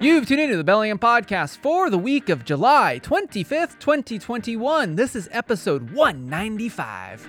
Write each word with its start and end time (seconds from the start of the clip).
You've 0.00 0.28
tuned 0.28 0.40
into 0.40 0.56
the 0.56 0.62
Bellingham 0.62 1.00
Podcast 1.00 1.56
for 1.56 1.90
the 1.90 1.98
week 1.98 2.28
of 2.28 2.44
July 2.44 3.00
25th, 3.02 3.80
2021. 3.80 4.94
This 4.94 5.16
is 5.16 5.28
episode 5.32 5.90
195. 5.90 7.28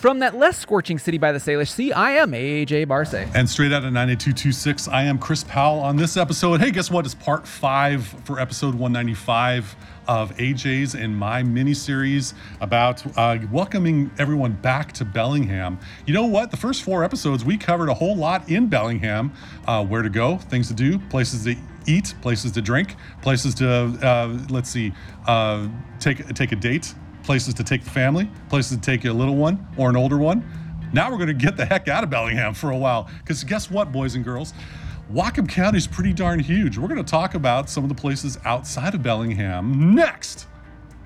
From 0.00 0.20
that 0.20 0.34
less 0.34 0.56
scorching 0.56 0.98
city 0.98 1.18
by 1.18 1.30
the 1.30 1.38
Salish 1.38 1.72
Sea, 1.72 1.92
I 1.92 2.12
am 2.12 2.30
AJ 2.30 2.88
Barse. 2.88 3.12
And 3.12 3.46
straight 3.46 3.70
out 3.70 3.84
of 3.84 3.92
9226, 3.92 4.88
I 4.88 5.02
am 5.02 5.18
Chris 5.18 5.44
Powell 5.44 5.80
on 5.80 5.96
this 5.96 6.16
episode. 6.16 6.62
Hey, 6.62 6.70
guess 6.70 6.90
what? 6.90 7.04
It's 7.04 7.14
part 7.14 7.46
five 7.46 8.06
for 8.24 8.40
episode 8.40 8.74
195 8.74 9.76
of 10.08 10.34
AJ's 10.38 10.94
and 10.94 11.14
my 11.14 11.42
mini 11.42 11.74
series 11.74 12.32
about 12.62 13.04
uh, 13.18 13.36
welcoming 13.52 14.10
everyone 14.18 14.52
back 14.52 14.92
to 14.92 15.04
Bellingham. 15.04 15.78
You 16.06 16.14
know 16.14 16.24
what? 16.24 16.50
The 16.50 16.56
first 16.56 16.82
four 16.82 17.04
episodes, 17.04 17.44
we 17.44 17.58
covered 17.58 17.90
a 17.90 17.94
whole 17.94 18.16
lot 18.16 18.48
in 18.48 18.68
Bellingham 18.68 19.34
uh, 19.66 19.84
where 19.84 20.00
to 20.00 20.08
go, 20.08 20.38
things 20.38 20.68
to 20.68 20.74
do, 20.74 20.98
places 21.10 21.44
to 21.44 21.54
eat, 21.86 22.14
places 22.22 22.52
to 22.52 22.62
drink, 22.62 22.96
places 23.20 23.54
to, 23.56 23.68
uh, 23.68 24.38
let's 24.48 24.70
see, 24.70 24.94
uh, 25.26 25.68
take, 25.98 26.26
take 26.28 26.52
a 26.52 26.56
date 26.56 26.94
places 27.30 27.54
to 27.54 27.62
take 27.62 27.84
the 27.84 27.90
family, 27.90 28.28
places 28.48 28.76
to 28.76 28.82
take 28.82 29.04
a 29.04 29.12
little 29.12 29.36
one 29.36 29.64
or 29.76 29.88
an 29.88 29.94
older 29.94 30.18
one. 30.18 30.44
Now 30.92 31.08
we're 31.08 31.16
going 31.16 31.28
to 31.28 31.32
get 31.32 31.56
the 31.56 31.64
heck 31.64 31.86
out 31.86 32.02
of 32.02 32.10
Bellingham 32.10 32.54
for 32.54 32.72
a 32.72 32.76
while. 32.76 33.08
Because 33.20 33.44
guess 33.44 33.70
what, 33.70 33.92
boys 33.92 34.16
and 34.16 34.24
girls? 34.24 34.52
Whatcom 35.12 35.48
County 35.48 35.78
is 35.78 35.86
pretty 35.86 36.12
darn 36.12 36.40
huge. 36.40 36.76
We're 36.76 36.88
going 36.88 37.04
to 37.04 37.08
talk 37.08 37.36
about 37.36 37.70
some 37.70 37.84
of 37.84 37.88
the 37.88 37.94
places 37.94 38.36
outside 38.44 38.96
of 38.96 39.04
Bellingham 39.04 39.94
next 39.94 40.48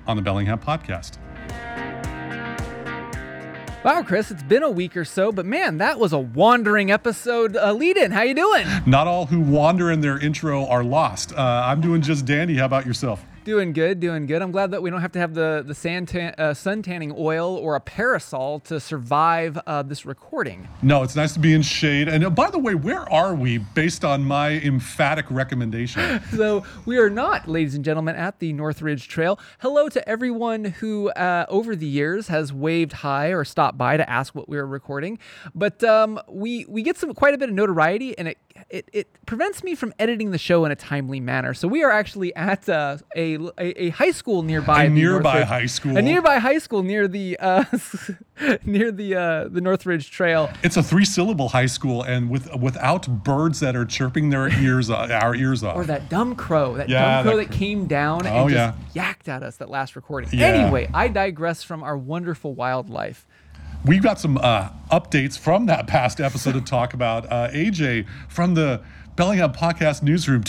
on 0.07 0.15
the 0.15 0.23
Bellingham 0.23 0.57
Podcast. 0.57 1.19
Wow, 3.83 4.01
Chris, 4.01 4.31
it's 4.31 4.41
been 4.41 4.63
a 4.63 4.71
week 4.71 4.97
or 4.97 5.05
so, 5.05 5.31
but 5.31 5.45
man, 5.45 5.77
that 5.77 5.99
was 5.99 6.11
a 6.11 6.17
wandering 6.17 6.89
episode 6.89 7.55
uh, 7.55 7.71
lead 7.71 7.97
in. 7.97 8.11
How 8.11 8.23
you 8.23 8.33
doing? 8.33 8.65
Not 8.87 9.05
all 9.05 9.27
who 9.27 9.41
wander 9.41 9.91
in 9.91 10.01
their 10.01 10.17
intro 10.17 10.65
are 10.65 10.83
lost. 10.83 11.33
Uh, 11.33 11.65
I'm 11.67 11.81
doing 11.81 12.01
just 12.01 12.25
dandy. 12.25 12.55
How 12.55 12.65
about 12.65 12.87
yourself? 12.87 13.23
Doing 13.45 13.73
good, 13.73 13.99
doing 13.99 14.25
good. 14.25 14.41
I'm 14.41 14.51
glad 14.51 14.71
that 14.71 14.81
we 14.81 14.89
don't 14.89 15.01
have 15.01 15.11
to 15.11 15.19
have 15.19 15.35
the 15.35 15.63
the 15.63 15.75
sand 15.75 16.07
tan, 16.07 16.33
uh, 16.39 16.55
sun 16.55 16.81
tanning 16.81 17.13
oil 17.15 17.55
or 17.55 17.75
a 17.75 17.79
parasol 17.79 18.59
to 18.61 18.79
survive 18.79 19.59
uh, 19.67 19.83
this 19.83 20.03
recording. 20.03 20.67
No, 20.81 21.03
it's 21.03 21.15
nice 21.15 21.33
to 21.33 21.39
be 21.39 21.53
in 21.53 21.61
shade. 21.61 22.07
And 22.07 22.25
uh, 22.25 22.31
by 22.31 22.49
the 22.49 22.57
way, 22.57 22.73
where 22.73 23.07
are 23.13 23.35
we 23.35 23.59
based 23.59 24.03
on 24.03 24.23
my 24.23 24.53
emphatic 24.53 25.29
recommendation? 25.29 26.23
so 26.35 26.65
we 26.87 26.97
are 26.97 27.11
not, 27.11 27.47
ladies 27.47 27.75
and 27.75 27.85
gentlemen, 27.85 28.15
at 28.15 28.39
the 28.39 28.51
Northridge 28.51 29.07
Trail. 29.07 29.39
Hello 29.59 29.89
to 29.89 30.09
everyone 30.09 30.65
who 30.65 31.11
uh, 31.11 31.45
over 31.47 31.75
the 31.75 31.85
years 31.85 32.29
has 32.29 32.51
waved 32.51 32.93
hi 32.93 33.27
or 33.27 33.45
stopped 33.45 33.77
by 33.77 33.95
to 33.95 34.09
ask 34.09 34.33
what 34.33 34.49
we 34.49 34.57
were 34.57 34.65
recording. 34.65 35.19
But 35.53 35.83
um, 35.83 36.19
we 36.27 36.65
we 36.67 36.81
get 36.81 36.97
some 36.97 37.13
quite 37.13 37.35
a 37.35 37.37
bit 37.37 37.49
of 37.49 37.53
notoriety, 37.53 38.17
and 38.17 38.27
it 38.27 38.39
it, 38.69 38.89
it 38.93 39.25
prevents 39.25 39.63
me 39.63 39.75
from 39.75 39.93
editing 39.99 40.31
the 40.31 40.37
show 40.37 40.65
in 40.65 40.71
a 40.71 40.75
timely 40.75 41.19
manner. 41.19 41.53
So 41.53 41.67
we 41.67 41.83
are 41.83 41.91
actually 41.91 42.35
at 42.35 42.67
uh, 42.69 42.97
a, 43.15 43.35
a, 43.35 43.83
a 43.83 43.89
high 43.89 44.11
school 44.11 44.43
nearby. 44.43 44.85
A 44.85 44.89
nearby 44.89 45.43
high 45.43 45.65
school. 45.65 45.97
A 45.97 46.01
nearby 46.01 46.39
high 46.39 46.57
school 46.57 46.81
near 46.81 47.07
the 47.07 47.37
uh, 47.39 47.63
near 48.65 48.91
the 48.91 49.15
uh, 49.15 49.47
the 49.49 49.61
Northridge 49.61 50.09
Trail. 50.09 50.49
It's 50.63 50.77
a 50.77 50.83
three 50.83 51.05
syllable 51.05 51.49
high 51.49 51.65
school, 51.65 52.03
and 52.03 52.29
with 52.29 52.53
without 52.55 53.23
birds 53.23 53.59
that 53.59 53.75
are 53.75 53.85
chirping 53.85 54.29
their 54.29 54.47
ears 54.47 54.89
our 54.89 55.35
ears 55.35 55.63
off. 55.63 55.75
Or 55.75 55.83
that 55.85 56.09
dumb 56.09 56.35
crow, 56.35 56.75
that 56.75 56.89
yeah, 56.89 57.17
dumb 57.17 57.23
crow 57.25 57.37
that, 57.37 57.49
that 57.49 57.55
came 57.55 57.87
down 57.87 58.25
oh, 58.25 58.45
and 58.45 58.49
just 58.49 58.75
yeah. 58.93 59.03
yacked 59.03 59.27
at 59.27 59.43
us 59.43 59.57
that 59.57 59.69
last 59.69 59.95
recording. 59.95 60.29
Yeah. 60.31 60.47
Anyway, 60.47 60.89
I 60.93 61.07
digress 61.07 61.63
from 61.63 61.83
our 61.83 61.97
wonderful 61.97 62.53
wildlife 62.53 63.27
we've 63.85 64.03
got 64.03 64.19
some 64.19 64.37
uh, 64.37 64.69
updates 64.91 65.37
from 65.37 65.67
that 65.67 65.87
past 65.87 66.19
episode 66.19 66.53
to 66.53 66.61
talk 66.61 66.93
about. 66.93 67.31
Uh, 67.31 67.49
AJ 67.49 68.07
from 68.27 68.55
the 68.55 68.81
Bellingham 69.15 69.53
Podcast 69.53 70.03
Newsroom. 70.03 70.41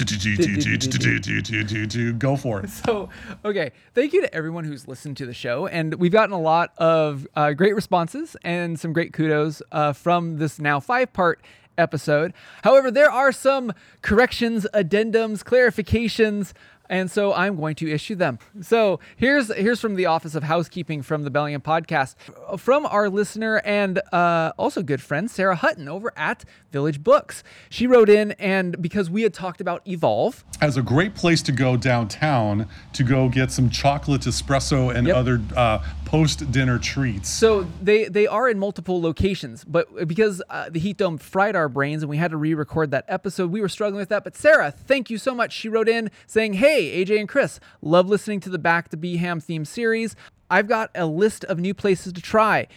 Go 2.18 2.36
for 2.36 2.60
it. 2.60 2.70
So, 2.70 3.08
okay. 3.44 3.72
Thank 3.94 4.12
you 4.12 4.22
to 4.22 4.34
everyone 4.34 4.64
who's 4.64 4.88
listened 4.88 5.16
to 5.18 5.26
the 5.26 5.34
show. 5.34 5.66
And 5.66 5.94
we've 5.94 6.12
gotten 6.12 6.32
a 6.32 6.40
lot 6.40 6.72
of 6.78 7.26
uh, 7.36 7.52
great 7.52 7.74
responses 7.74 8.36
and 8.42 8.78
some 8.78 8.92
great 8.92 9.12
kudos 9.12 9.62
uh, 9.70 9.92
from 9.92 10.38
this 10.38 10.58
now 10.58 10.80
five 10.80 11.12
part 11.12 11.40
episode. 11.78 12.32
However, 12.64 12.90
there 12.90 13.10
are 13.10 13.32
some 13.32 13.72
corrections, 14.02 14.66
addendums, 14.74 15.42
clarifications 15.44 16.52
and 16.88 17.10
so 17.10 17.32
I'm 17.32 17.56
going 17.56 17.74
to 17.76 17.90
issue 17.90 18.14
them. 18.14 18.38
So 18.60 19.00
here's 19.16 19.52
here's 19.54 19.80
from 19.80 19.94
the 19.94 20.06
Office 20.06 20.34
of 20.34 20.42
Housekeeping 20.42 21.02
from 21.02 21.22
the 21.24 21.30
Bellingham 21.30 21.60
Podcast, 21.60 22.16
from 22.58 22.86
our 22.86 23.08
listener 23.08 23.60
and 23.64 24.00
uh, 24.12 24.52
also 24.56 24.82
good 24.82 25.00
friend 25.00 25.30
Sarah 25.30 25.56
Hutton 25.56 25.88
over 25.88 26.12
at 26.16 26.44
Village 26.72 27.02
Books. 27.02 27.42
She 27.68 27.86
wrote 27.86 28.08
in, 28.08 28.32
and 28.32 28.80
because 28.80 29.10
we 29.10 29.22
had 29.22 29.34
talked 29.34 29.60
about 29.60 29.86
Evolve 29.86 30.44
as 30.60 30.76
a 30.76 30.82
great 30.82 31.14
place 31.14 31.42
to 31.42 31.52
go 31.52 31.76
downtown 31.76 32.68
to 32.92 33.02
go 33.02 33.28
get 33.28 33.50
some 33.50 33.70
chocolate 33.70 34.22
espresso 34.22 34.94
and 34.94 35.06
yep. 35.06 35.16
other 35.16 35.40
uh, 35.56 35.84
post 36.16 36.50
dinner 36.50 36.78
treats. 36.78 37.28
So 37.28 37.66
they 37.82 38.04
they 38.04 38.26
are 38.26 38.48
in 38.48 38.58
multiple 38.58 39.02
locations, 39.02 39.64
but 39.64 40.08
because 40.08 40.42
uh, 40.48 40.70
the 40.70 40.80
heat 40.80 40.96
dome 40.96 41.18
fried 41.18 41.54
our 41.54 41.68
brains 41.68 42.02
and 42.02 42.08
we 42.08 42.16
had 42.16 42.30
to 42.30 42.38
re-record 42.38 42.90
that 42.92 43.04
episode, 43.06 43.50
we 43.50 43.60
were 43.60 43.68
struggling 43.68 44.00
with 44.00 44.08
that. 44.08 44.24
But 44.24 44.34
Sarah, 44.34 44.70
thank 44.70 45.10
you 45.10 45.18
so 45.18 45.34
much. 45.34 45.52
She 45.52 45.68
wrote 45.68 45.88
in 45.88 46.10
saying, 46.26 46.54
"Hey." 46.54 46.86
AJ 46.96 47.20
and 47.20 47.28
Chris, 47.28 47.60
love 47.82 48.08
listening 48.08 48.40
to 48.40 48.48
the 48.48 48.58
Back 48.58 48.88
to 48.88 48.96
Bham 48.96 49.40
theme 49.40 49.64
series. 49.66 50.16
I've 50.50 50.66
got 50.66 50.90
a 50.94 51.04
list 51.04 51.44
of 51.44 51.58
new 51.58 51.74
places 51.74 52.12
to 52.14 52.22
try. 52.22 52.68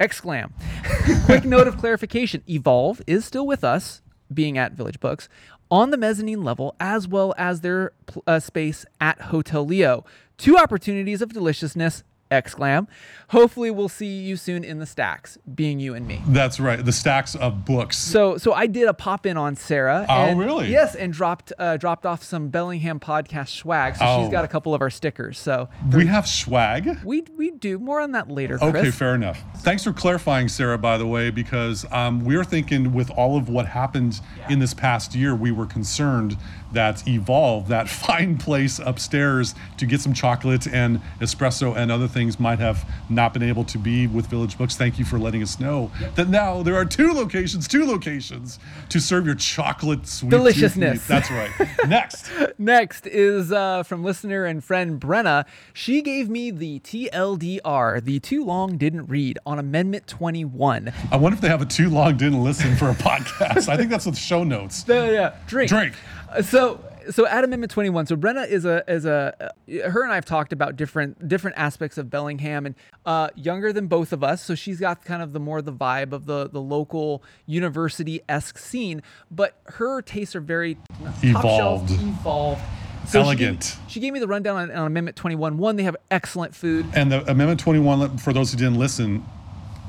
Exclam. 0.00 0.52
Quick 1.26 1.44
note 1.44 1.66
of 1.66 1.76
clarification 1.76 2.42
Evolve 2.48 3.02
is 3.06 3.24
still 3.26 3.46
with 3.46 3.64
us, 3.64 4.00
being 4.32 4.56
at 4.56 4.72
Village 4.72 5.00
Books, 5.00 5.28
on 5.70 5.90
the 5.90 5.98
mezzanine 5.98 6.42
level, 6.42 6.74
as 6.80 7.06
well 7.06 7.34
as 7.36 7.60
their 7.60 7.92
uh, 8.26 8.40
space 8.40 8.86
at 9.00 9.20
Hotel 9.22 9.66
Leo. 9.66 10.04
Two 10.38 10.56
opportunities 10.56 11.20
of 11.20 11.32
deliciousness 11.34 12.04
exclam. 12.30 12.86
Hopefully 13.30 13.70
we'll 13.70 13.88
see 13.88 14.20
you 14.20 14.36
soon 14.36 14.64
in 14.64 14.78
the 14.78 14.86
stacks, 14.86 15.38
being 15.54 15.80
you 15.80 15.94
and 15.94 16.06
me. 16.06 16.22
That's 16.28 16.58
right, 16.58 16.82
the 16.82 16.92
stacks 16.92 17.34
of 17.34 17.64
books. 17.64 17.98
So 17.98 18.38
so 18.38 18.52
I 18.52 18.66
did 18.66 18.88
a 18.88 18.94
pop 18.94 19.26
in 19.26 19.36
on 19.36 19.56
Sarah. 19.56 20.06
Oh 20.08 20.12
and, 20.12 20.38
really? 20.38 20.70
Yes, 20.70 20.94
and 20.94 21.12
dropped 21.12 21.52
uh, 21.58 21.76
dropped 21.76 22.06
off 22.06 22.22
some 22.22 22.48
Bellingham 22.48 23.00
podcast 23.00 23.48
swag. 23.48 23.96
So 23.96 24.04
oh. 24.06 24.22
she's 24.22 24.32
got 24.32 24.44
a 24.44 24.48
couple 24.48 24.74
of 24.74 24.80
our 24.80 24.90
stickers. 24.90 25.38
So 25.38 25.68
we 25.92 26.06
have 26.06 26.26
swag. 26.26 26.98
We 27.04 27.24
we 27.36 27.50
do 27.50 27.78
more 27.78 28.00
on 28.00 28.12
that 28.12 28.30
later. 28.30 28.58
Okay, 28.62 28.90
fair 28.90 29.14
enough. 29.14 29.42
Thanks 29.58 29.84
for 29.84 29.92
clarifying, 29.92 30.48
Sarah. 30.48 30.78
By 30.78 30.98
the 30.98 31.06
way, 31.06 31.30
because 31.30 31.84
um, 31.92 32.24
we're 32.24 32.44
thinking 32.44 32.92
with 32.92 33.10
all 33.10 33.36
of 33.36 33.48
what 33.48 33.66
happened 33.66 34.20
yeah. 34.36 34.52
in 34.52 34.58
this 34.58 34.74
past 34.74 35.14
year, 35.14 35.34
we 35.34 35.50
were 35.50 35.66
concerned 35.66 36.36
that 36.72 37.06
Evolve, 37.06 37.68
that 37.68 37.88
fine 38.08 38.36
place 38.36 38.78
upstairs 38.78 39.54
to 39.76 39.86
get 39.86 40.00
some 40.00 40.12
chocolate 40.12 40.66
and 40.66 41.00
espresso 41.20 41.76
and 41.76 41.90
other 41.90 42.08
things, 42.08 42.17
might 42.18 42.58
have 42.58 42.84
not 43.08 43.32
been 43.32 43.42
able 43.42 43.64
to 43.64 43.78
be 43.78 44.06
with 44.06 44.26
Village 44.26 44.58
Books. 44.58 44.76
Thank 44.76 44.98
you 44.98 45.04
for 45.04 45.18
letting 45.18 45.42
us 45.42 45.60
know 45.60 45.90
that 46.16 46.28
now 46.28 46.62
there 46.62 46.74
are 46.74 46.84
two 46.84 47.12
locations, 47.12 47.68
two 47.68 47.86
locations 47.86 48.58
to 48.88 48.98
serve 48.98 49.24
your 49.24 49.36
chocolate 49.36 50.06
sweet 50.06 50.30
deliciousness. 50.30 51.06
That's 51.06 51.30
right. 51.30 51.50
Next. 51.88 52.30
Next 52.58 53.06
is 53.06 53.52
uh, 53.52 53.84
from 53.84 54.02
listener 54.02 54.44
and 54.44 54.62
friend 54.64 55.00
Brenna. 55.00 55.44
She 55.72 56.02
gave 56.02 56.28
me 56.28 56.50
the 56.50 56.80
TLDR, 56.80 58.02
the 58.02 58.18
too 58.18 58.44
long 58.44 58.76
didn't 58.76 59.06
read 59.06 59.38
on 59.46 59.58
Amendment 59.58 60.06
21. 60.08 60.92
I 61.12 61.16
wonder 61.16 61.36
if 61.36 61.40
they 61.40 61.48
have 61.48 61.62
a 61.62 61.66
too 61.66 61.88
long 61.88 62.16
didn't 62.16 62.42
listen 62.42 62.74
for 62.76 62.90
a 62.90 62.94
podcast. 62.94 63.68
I 63.68 63.76
think 63.76 63.90
that's 63.90 64.06
with 64.06 64.18
show 64.18 64.42
notes. 64.42 64.84
Yeah, 64.88 65.10
yeah. 65.10 65.36
Drink. 65.46 65.68
Drink. 65.68 65.94
So 66.42 66.80
so 67.10 67.26
at 67.26 67.44
Amendment 67.44 67.70
21, 67.70 68.06
so 68.06 68.16
Brenna 68.16 68.48
is 68.48 68.64
a 68.64 68.84
is 68.90 69.04
a 69.04 69.34
uh, 69.40 69.90
her 69.90 70.02
and 70.02 70.12
I 70.12 70.16
have 70.16 70.24
talked 70.24 70.52
about 70.52 70.76
different 70.76 71.28
different 71.28 71.56
aspects 71.56 71.98
of 71.98 72.10
Bellingham 72.10 72.66
and 72.66 72.74
uh, 73.06 73.28
younger 73.34 73.72
than 73.72 73.86
both 73.86 74.12
of 74.12 74.22
us, 74.22 74.42
so 74.42 74.54
she's 74.54 74.80
got 74.80 75.04
kind 75.04 75.22
of 75.22 75.32
the 75.32 75.40
more 75.40 75.62
the 75.62 75.72
vibe 75.72 76.12
of 76.12 76.26
the 76.26 76.48
the 76.48 76.60
local 76.60 77.22
university 77.46 78.20
esque 78.28 78.58
scene, 78.58 79.02
but 79.30 79.60
her 79.64 80.02
tastes 80.02 80.36
are 80.36 80.40
very 80.40 80.78
evolved, 81.22 81.90
shelf, 81.90 82.02
evolved. 82.02 82.62
So 83.06 83.22
Elegant. 83.22 83.64
She 83.64 83.70
gave, 83.70 83.90
she 83.90 84.00
gave, 84.00 84.12
me 84.12 84.20
the 84.20 84.28
rundown 84.28 84.56
on, 84.56 84.70
on 84.70 84.86
Amendment 84.86 85.16
21. 85.16 85.56
One, 85.56 85.76
they 85.76 85.84
have 85.84 85.96
excellent 86.10 86.54
food. 86.54 86.84
And 86.92 87.10
the 87.10 87.22
Amendment 87.30 87.58
21, 87.58 88.18
for 88.18 88.34
those 88.34 88.52
who 88.52 88.58
didn't 88.58 88.78
listen, 88.78 89.24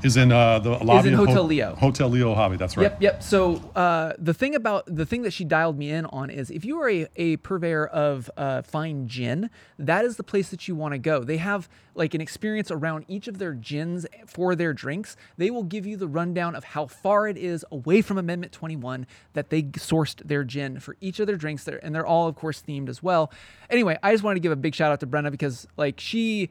is 0.03 0.17
in 0.17 0.31
uh, 0.31 0.59
the 0.59 0.71
lobby 0.71 0.99
is 0.99 1.05
in 1.05 1.13
Hotel 1.13 1.35
Ho- 1.35 1.43
Leo. 1.43 1.75
Hotel 1.75 2.09
Leo 2.09 2.33
hobby. 2.33 2.57
That's 2.57 2.77
right. 2.77 2.83
Yep, 2.83 3.01
yep. 3.01 3.23
So 3.23 3.55
uh, 3.75 4.13
the 4.17 4.33
thing 4.33 4.55
about 4.55 4.85
the 4.87 5.05
thing 5.05 5.23
that 5.23 5.31
she 5.31 5.43
dialed 5.43 5.77
me 5.77 5.89
in 5.91 6.05
on 6.07 6.29
is 6.29 6.49
if 6.49 6.65
you 6.65 6.79
are 6.81 6.89
a, 6.89 7.07
a 7.15 7.37
purveyor 7.37 7.87
of 7.87 8.29
uh, 8.37 8.61
fine 8.61 9.07
gin, 9.07 9.49
that 9.77 10.05
is 10.05 10.17
the 10.17 10.23
place 10.23 10.49
that 10.49 10.67
you 10.67 10.75
want 10.75 10.93
to 10.93 10.97
go. 10.97 11.23
They 11.23 11.37
have 11.37 11.69
like 11.95 12.13
an 12.13 12.21
experience 12.21 12.71
around 12.71 13.05
each 13.07 13.27
of 13.27 13.39
their 13.39 13.53
gins 13.53 14.05
for 14.25 14.55
their 14.55 14.73
drinks. 14.73 15.17
They 15.37 15.51
will 15.51 15.63
give 15.63 15.85
you 15.85 15.97
the 15.97 16.07
rundown 16.07 16.55
of 16.55 16.63
how 16.63 16.87
far 16.87 17.27
it 17.27 17.37
is 17.37 17.65
away 17.71 18.01
from 18.01 18.17
Amendment 18.17 18.53
21 18.53 19.05
that 19.33 19.49
they 19.49 19.63
sourced 19.63 20.25
their 20.25 20.43
gin 20.43 20.79
for 20.79 20.95
each 21.01 21.19
of 21.19 21.27
their 21.27 21.35
drinks 21.35 21.65
there, 21.65 21.83
and 21.83 21.93
they're 21.93 22.07
all 22.07 22.27
of 22.27 22.35
course 22.35 22.63
themed 22.65 22.89
as 22.89 23.03
well. 23.03 23.31
Anyway, 23.69 23.97
I 24.01 24.11
just 24.11 24.23
wanted 24.23 24.35
to 24.35 24.41
give 24.41 24.51
a 24.51 24.55
big 24.55 24.75
shout 24.75 24.91
out 24.91 24.99
to 25.01 25.07
Brenna 25.07 25.31
because 25.31 25.67
like 25.77 25.99
she 25.99 26.49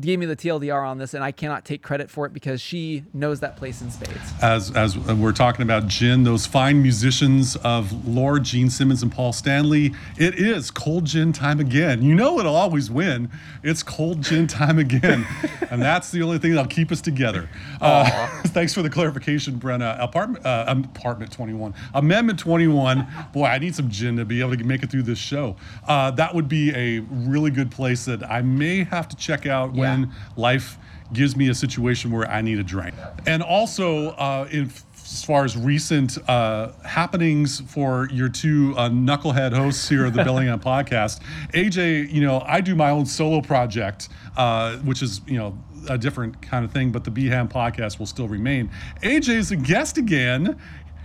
gave 0.00 0.18
me 0.18 0.26
the 0.26 0.34
TLDR 0.34 0.84
on 0.86 0.98
this, 0.98 1.14
and 1.14 1.22
I 1.22 1.30
cannot 1.30 1.64
take 1.64 1.82
credit 1.82 2.10
for 2.10 2.26
it 2.26 2.32
because 2.32 2.60
she 2.60 3.04
knows 3.14 3.40
that 3.40 3.56
place 3.56 3.80
in 3.80 3.90
spades. 3.90 4.32
as 4.42 4.74
as 4.76 4.98
we're 4.98 5.32
talking 5.32 5.62
about 5.62 5.86
gin, 5.86 6.24
those 6.24 6.46
fine 6.46 6.82
musicians 6.82 7.54
of 7.56 8.06
Lord 8.06 8.42
Gene 8.42 8.70
Simmons 8.70 9.04
and 9.04 9.12
Paul 9.12 9.32
Stanley. 9.32 9.94
It 10.16 10.34
is 10.34 10.72
cold 10.72 11.04
gin 11.04 11.32
time 11.32 11.60
again. 11.60 12.02
You 12.02 12.14
know 12.14 12.40
it'll 12.40 12.56
always 12.56 12.90
win. 12.90 13.30
It's 13.62 13.84
cold 13.84 14.22
gin 14.22 14.48
time 14.48 14.78
again, 14.78 15.24
and 15.70 15.80
that's 15.80 16.10
the 16.10 16.22
only 16.22 16.38
thing 16.38 16.54
that'll 16.54 16.68
keep 16.68 16.90
us 16.90 17.00
together. 17.00 17.48
Uh, 17.80 18.28
thanks 18.48 18.74
for 18.74 18.82
the 18.82 18.90
clarification, 18.90 19.60
Brenna. 19.60 20.00
Apartment 20.02 20.44
uh, 20.44 20.64
apartment 20.68 21.30
twenty 21.30 21.54
one, 21.54 21.72
amendment 21.94 22.40
twenty 22.40 22.66
one. 22.66 23.06
Boy, 23.32 23.44
I 23.44 23.58
need 23.58 23.76
some 23.76 23.88
gin 23.90 24.16
to 24.16 24.24
be 24.24 24.40
able 24.40 24.56
to 24.56 24.64
make 24.64 24.82
it 24.82 24.90
through 24.90 25.04
this 25.04 25.18
show. 25.18 25.54
Uh, 25.86 26.10
that 26.12 26.34
would 26.34 26.48
be 26.48 26.74
a 26.74 26.98
really 27.10 27.52
good 27.52 27.70
place 27.70 28.04
that 28.06 28.28
I 28.28 28.42
may 28.42 28.82
have 28.82 29.06
to 29.08 29.16
check 29.16 29.46
out 29.46 29.67
Yeah. 29.74 29.80
when 29.80 30.12
life 30.36 30.78
gives 31.12 31.36
me 31.36 31.48
a 31.48 31.54
situation 31.54 32.10
where 32.10 32.28
I 32.30 32.42
need 32.42 32.58
a 32.58 32.62
drink. 32.62 32.94
And 33.26 33.42
also, 33.42 34.10
uh, 34.10 34.48
in, 34.50 34.70
as 35.10 35.24
far 35.24 35.44
as 35.44 35.56
recent 35.56 36.18
uh, 36.28 36.72
happenings 36.84 37.60
for 37.60 38.08
your 38.12 38.28
two 38.28 38.74
uh, 38.76 38.90
knucklehead 38.90 39.54
hosts 39.54 39.88
here 39.88 40.04
at 40.04 40.12
the 40.12 40.22
Bellingham 40.24 40.60
podcast, 40.60 41.20
AJ, 41.54 42.12
you 42.12 42.20
know, 42.20 42.42
I 42.46 42.60
do 42.60 42.74
my 42.74 42.90
own 42.90 43.06
solo 43.06 43.40
project, 43.40 44.10
uh, 44.36 44.76
which 44.78 45.02
is, 45.02 45.22
you 45.26 45.38
know, 45.38 45.56
a 45.88 45.96
different 45.96 46.42
kind 46.42 46.64
of 46.64 46.72
thing, 46.72 46.90
but 46.92 47.04
the 47.04 47.10
Bham 47.10 47.48
podcast 47.48 47.98
will 47.98 48.06
still 48.06 48.28
remain. 48.28 48.70
AJ 49.02 49.30
is 49.30 49.50
a 49.50 49.56
guest 49.56 49.96
again. 49.96 50.58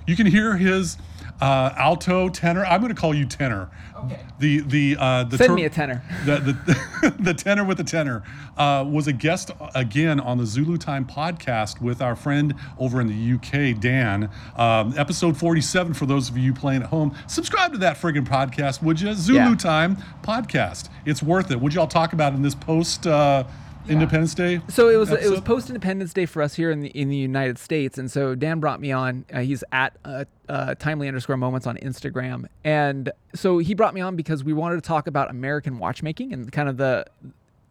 You 0.06 0.18
can 0.18 0.25
hear 0.27 0.57
his 0.57 0.98
uh, 1.42 1.74
alto 1.78 2.30
tenor. 2.30 2.66
I'm 2.66 2.82
going 2.82 2.94
to 2.94 3.00
call 3.00 3.14
you 3.14 3.26
tenor. 3.26 3.70
Okay. 4.06 4.20
The 4.40 4.60
the 4.62 4.98
uh, 5.00 5.24
the 5.24 5.38
Send 5.38 5.50
ter- 5.50 5.56
me 5.56 5.66
a 5.66 5.70
tenor. 5.70 6.04
the 6.26 6.40
the, 6.40 7.16
the 7.20 7.34
tenor 7.34 7.64
with 7.64 7.78
the 7.78 7.84
tenor 7.84 8.24
uh, 8.58 8.86
was 8.88 9.08
a 9.08 9.14
guest 9.14 9.52
again 9.76 10.20
on 10.20 10.38
the 10.38 10.46
Zulu 10.46 10.78
Time 10.78 11.06
podcast 11.06 11.82
with 11.82 12.02
our 12.02 12.16
friend 12.16 12.54
over 12.78 13.00
in 13.02 13.08
the 13.08 13.34
UK, 13.36 13.80
Dan. 13.80 14.30
Um, 14.58 14.94
episode 14.98 15.38
47 15.38 15.94
for 15.94 16.06
those 16.06 16.30
of 16.30 16.38
you 16.38 16.54
playing 16.54 16.84
at 16.84 16.90
home. 16.90 17.16
Subscribe 17.28 17.72
to 17.74 17.78
that 17.80 17.98
friggin' 17.98 18.28
podcast, 18.28 18.82
would 18.84 19.00
you? 19.02 19.14
Zulu 19.14 19.38
Yeah. 19.40 19.56
Time 19.56 19.98
podcast. 20.22 20.90
It's 21.06 21.24
worth 21.24 21.52
it. 21.52 21.60
Would 21.60 21.74
y'all 21.74 21.88
talk 21.88 22.14
about 22.14 22.34
in 22.34 22.42
this 22.42 22.56
post 22.56 23.08
uh, 23.08 23.44
Independence 23.88 24.34
Day? 24.34 24.62
So 24.70 24.90
it 24.90 24.96
was 24.98 25.12
it 25.12 25.30
was 25.30 25.42
post 25.42 25.70
Independence 25.70 26.14
Day 26.14 26.26
for 26.26 26.42
us 26.42 26.54
here 26.56 26.72
in 26.72 26.82
the 26.82 26.90
in 26.90 27.10
the 27.10 27.16
United 27.16 27.58
States, 27.58 27.98
and 27.98 28.10
so 28.10 28.36
Dan 28.36 28.60
brought 28.60 28.80
me 28.80 28.92
on. 28.92 29.26
Uh, 29.32 29.42
he's 29.42 29.64
at 29.72 29.98
uh, 30.06 30.26
uh, 30.48 30.76
timely 30.76 31.08
underscore 31.08 31.38
moments 31.38 31.68
on 31.68 31.78
Instagram, 31.78 32.46
and 32.64 33.12
so 33.36 33.58
he 33.58 33.74
brought 33.74 33.94
me 33.94 34.02
on 34.02 34.16
because 34.16 34.44
we 34.44 34.54
wanted 34.54 34.76
to 34.76 34.82
talk 34.82 35.08
about 35.08 35.30
American 35.30 35.80
watchmaking 35.80 36.34
and 36.34 36.52
kind 36.52 36.70
of 36.70 36.78
the 36.78 37.06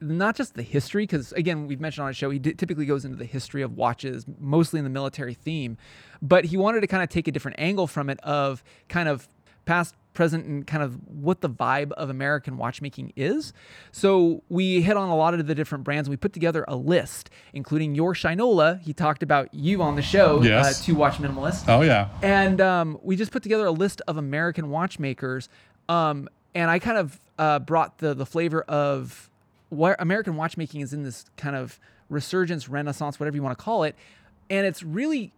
not 0.00 0.34
just 0.36 0.54
the 0.54 0.62
history, 0.62 1.04
because 1.04 1.32
again 1.32 1.66
we've 1.66 1.80
mentioned 1.80 2.04
on 2.04 2.10
a 2.10 2.14
show 2.14 2.28
he 2.30 2.38
di- 2.38 2.54
typically 2.54 2.86
goes 2.86 3.04
into 3.04 3.16
the 3.16 3.24
history 3.24 3.62
of 3.62 3.76
watches, 3.76 4.26
mostly 4.38 4.78
in 4.78 4.84
the 4.84 4.90
military 4.90 5.34
theme, 5.34 5.78
but 6.20 6.44
he 6.44 6.56
wanted 6.56 6.80
to 6.80 6.86
kind 6.86 7.02
of 7.02 7.08
take 7.08 7.28
a 7.28 7.32
different 7.32 7.58
angle 7.58 7.86
from 7.86 8.10
it 8.10 8.18
of 8.20 8.62
kind 8.88 9.08
of 9.08 9.28
past 9.64 9.94
present 10.14 10.44
and 10.44 10.66
kind 10.66 10.82
of 10.82 10.96
what 11.08 11.40
the 11.40 11.48
vibe 11.48 11.90
of 11.92 12.10
American 12.10 12.58
watchmaking 12.58 13.12
is. 13.16 13.54
So 13.92 14.42
we 14.50 14.82
hit 14.82 14.96
on 14.96 15.08
a 15.08 15.16
lot 15.16 15.32
of 15.32 15.46
the 15.46 15.54
different 15.54 15.84
brands. 15.84 16.06
And 16.06 16.12
We 16.12 16.18
put 16.18 16.34
together 16.34 16.64
a 16.68 16.76
list, 16.76 17.30
including 17.54 17.94
your 17.94 18.12
Shinola. 18.14 18.80
He 18.82 18.92
talked 18.92 19.22
about 19.22 19.52
you 19.54 19.80
on 19.82 19.96
the 19.96 20.02
show, 20.02 20.42
Yes. 20.42 20.80
uh, 20.80 20.84
to 20.84 20.94
Watch 20.94 21.14
Minimalist. 21.14 21.64
Oh 21.68 21.80
yeah. 21.80 22.08
And 22.22 22.60
um, 22.60 22.98
we 23.02 23.16
just 23.16 23.30
put 23.32 23.42
together 23.42 23.64
a 23.66 23.70
list 23.70 24.02
of 24.06 24.18
American 24.18 24.68
watchmakers. 24.68 25.48
Um, 25.88 26.28
and 26.54 26.70
I 26.70 26.78
kind 26.78 26.98
of 26.98 27.18
uh, 27.38 27.58
brought 27.60 27.98
the 27.98 28.12
the 28.12 28.26
flavor 28.26 28.62
of 28.62 29.30
where 29.70 29.96
American 29.98 30.36
watchmaking 30.36 30.82
is 30.82 30.92
in 30.92 31.02
this 31.04 31.24
kind 31.38 31.56
of 31.56 31.80
resurgence, 32.10 32.68
renaissance, 32.68 33.18
whatever 33.18 33.36
you 33.36 33.42
want 33.42 33.56
to 33.56 33.64
call 33.64 33.84
it. 33.84 33.96
And 34.50 34.66
it's 34.66 34.82
really 34.82 35.32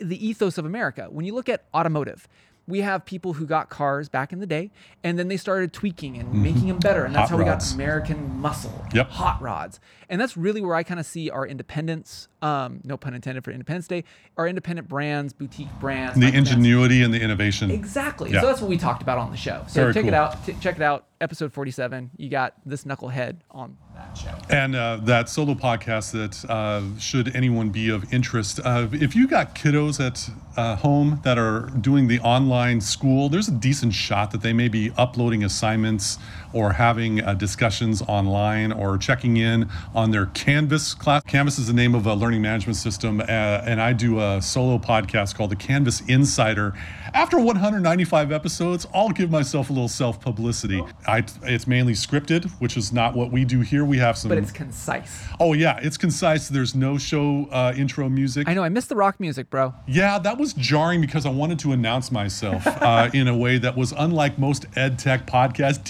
the 0.00 0.26
ethos 0.26 0.58
of 0.58 0.64
America. 0.66 1.06
When 1.08 1.24
you 1.24 1.32
look 1.34 1.48
at 1.48 1.62
automotive, 1.72 2.26
we 2.66 2.80
have 2.80 3.04
people 3.04 3.32
who 3.34 3.46
got 3.46 3.68
cars 3.68 4.08
back 4.08 4.32
in 4.32 4.38
the 4.40 4.46
day, 4.46 4.70
and 5.02 5.18
then 5.18 5.28
they 5.28 5.36
started 5.36 5.72
tweaking 5.72 6.16
and 6.18 6.32
making 6.32 6.68
them 6.68 6.78
better, 6.78 7.04
and 7.04 7.14
that's 7.14 7.30
Mm-hmm. 7.30 7.40
Hot 7.42 7.46
how 7.46 7.52
rods. 7.52 7.72
we 7.74 7.78
got 7.78 7.84
American 7.84 8.38
muscle, 8.40 8.84
Yep. 8.94 9.10
hot 9.10 9.42
rods, 9.42 9.80
and 10.08 10.20
that's 10.20 10.36
really 10.36 10.60
where 10.60 10.74
I 10.76 10.82
kind 10.82 10.98
of 11.00 11.06
see 11.06 11.28
our 11.30 11.46
independence. 11.46 12.28
Um, 12.42 12.80
no 12.84 12.96
pun 12.96 13.14
intended 13.14 13.44
for 13.44 13.50
Independence 13.50 13.86
Day. 13.86 14.04
Our 14.36 14.48
independent 14.48 14.88
brands, 14.88 15.32
boutique 15.32 15.72
brands, 15.78 16.18
The 16.18 16.34
ingenuity 16.34 17.02
and 17.02 17.12
the 17.12 17.20
innovation. 17.20 17.70
Exactly. 17.70 18.32
Yeah. 18.32 18.40
So 18.40 18.46
that's 18.46 18.60
what 18.60 18.70
we 18.70 18.78
talked 18.78 19.02
about 19.02 19.18
on 19.18 19.30
the 19.30 19.36
show. 19.36 19.64
So 19.68 19.82
Very 19.82 19.94
check 19.94 20.04
it 20.06 20.14
out. 20.14 20.44
T- 20.46 20.56
check 20.60 20.76
it 20.76 20.82
out. 20.82 21.06
Episode 21.20 21.52
47. 21.52 22.10
You 22.16 22.30
got 22.30 22.54
this 22.64 22.84
knucklehead 22.84 23.40
on 23.50 23.76
that 23.94 24.16
show. 24.16 24.34
And 24.48 24.74
uh, 24.74 24.96
that 25.02 25.28
solo 25.28 25.52
podcast 25.52 26.12
that 26.12 26.50
uh, 26.50 26.82
should 26.98 27.36
anyone 27.36 27.68
be 27.68 27.90
of 27.90 28.10
interest, 28.12 28.58
uh, 28.64 28.88
if 28.92 29.14
you 29.14 29.28
got 29.28 29.54
kiddos 29.54 30.00
at 30.04 30.30
uh, 30.56 30.76
home 30.76 31.20
that 31.24 31.36
are 31.36 31.68
doing 31.78 32.08
the 32.08 32.20
online 32.20 32.80
school, 32.80 33.28
there's 33.28 33.48
a 33.48 33.52
decent 33.52 33.92
shot 33.92 34.30
that 34.30 34.40
they 34.40 34.54
may 34.54 34.68
be 34.68 34.92
uploading 34.96 35.44
assignments 35.44 36.16
or 36.52 36.72
having 36.72 37.22
uh, 37.22 37.34
discussions 37.34 38.02
online 38.02 38.72
or 38.72 38.98
checking 38.98 39.36
in 39.36 39.68
on 39.94 40.10
their 40.10 40.26
Canvas 40.26 40.94
class. 40.94 41.22
Canvas 41.24 41.58
is 41.58 41.66
the 41.66 41.72
name 41.72 41.94
of 41.94 42.06
a 42.06 42.14
learning 42.14 42.42
management 42.42 42.76
system, 42.76 43.20
uh, 43.20 43.24
and 43.24 43.80
I 43.80 43.92
do 43.92 44.20
a 44.20 44.40
solo 44.42 44.78
podcast 44.78 45.34
called 45.34 45.50
the 45.50 45.56
Canvas 45.56 46.00
Insider. 46.02 46.74
After 47.14 47.38
195 47.38 48.32
episodes, 48.32 48.86
I'll 48.94 49.08
give 49.08 49.30
myself 49.30 49.70
a 49.70 49.72
little 49.72 49.88
self 49.88 50.20
publicity. 50.20 50.82
I, 51.06 51.24
it's 51.42 51.66
mainly 51.66 51.94
scripted, 51.94 52.48
which 52.60 52.76
is 52.76 52.92
not 52.92 53.14
what 53.14 53.32
we 53.32 53.44
do 53.44 53.60
here. 53.60 53.84
We 53.84 53.98
have 53.98 54.16
some 54.16 54.28
But 54.28 54.38
it's 54.38 54.52
concise. 54.52 55.24
Oh 55.40 55.52
yeah, 55.52 55.78
it's 55.82 55.96
concise. 55.96 56.48
There's 56.48 56.74
no 56.74 56.98
show 56.98 57.48
uh, 57.50 57.72
intro 57.76 58.08
music. 58.08 58.48
I 58.48 58.54
know. 58.54 58.62
I 58.62 58.68
missed 58.68 58.88
the 58.88 58.96
rock 58.96 59.18
music, 59.18 59.50
bro. 59.50 59.74
Yeah, 59.86 60.18
that 60.18 60.38
was 60.38 60.52
jarring 60.52 61.00
because 61.00 61.26
I 61.26 61.30
wanted 61.30 61.58
to 61.60 61.72
announce 61.72 62.12
myself 62.12 62.66
uh, 62.66 63.10
in 63.12 63.28
a 63.28 63.36
way 63.36 63.58
that 63.58 63.76
was 63.76 63.92
unlike 63.92 64.38
most 64.38 64.66
ed 64.76 64.98
tech 64.98 65.26
podcasts. 65.26 65.80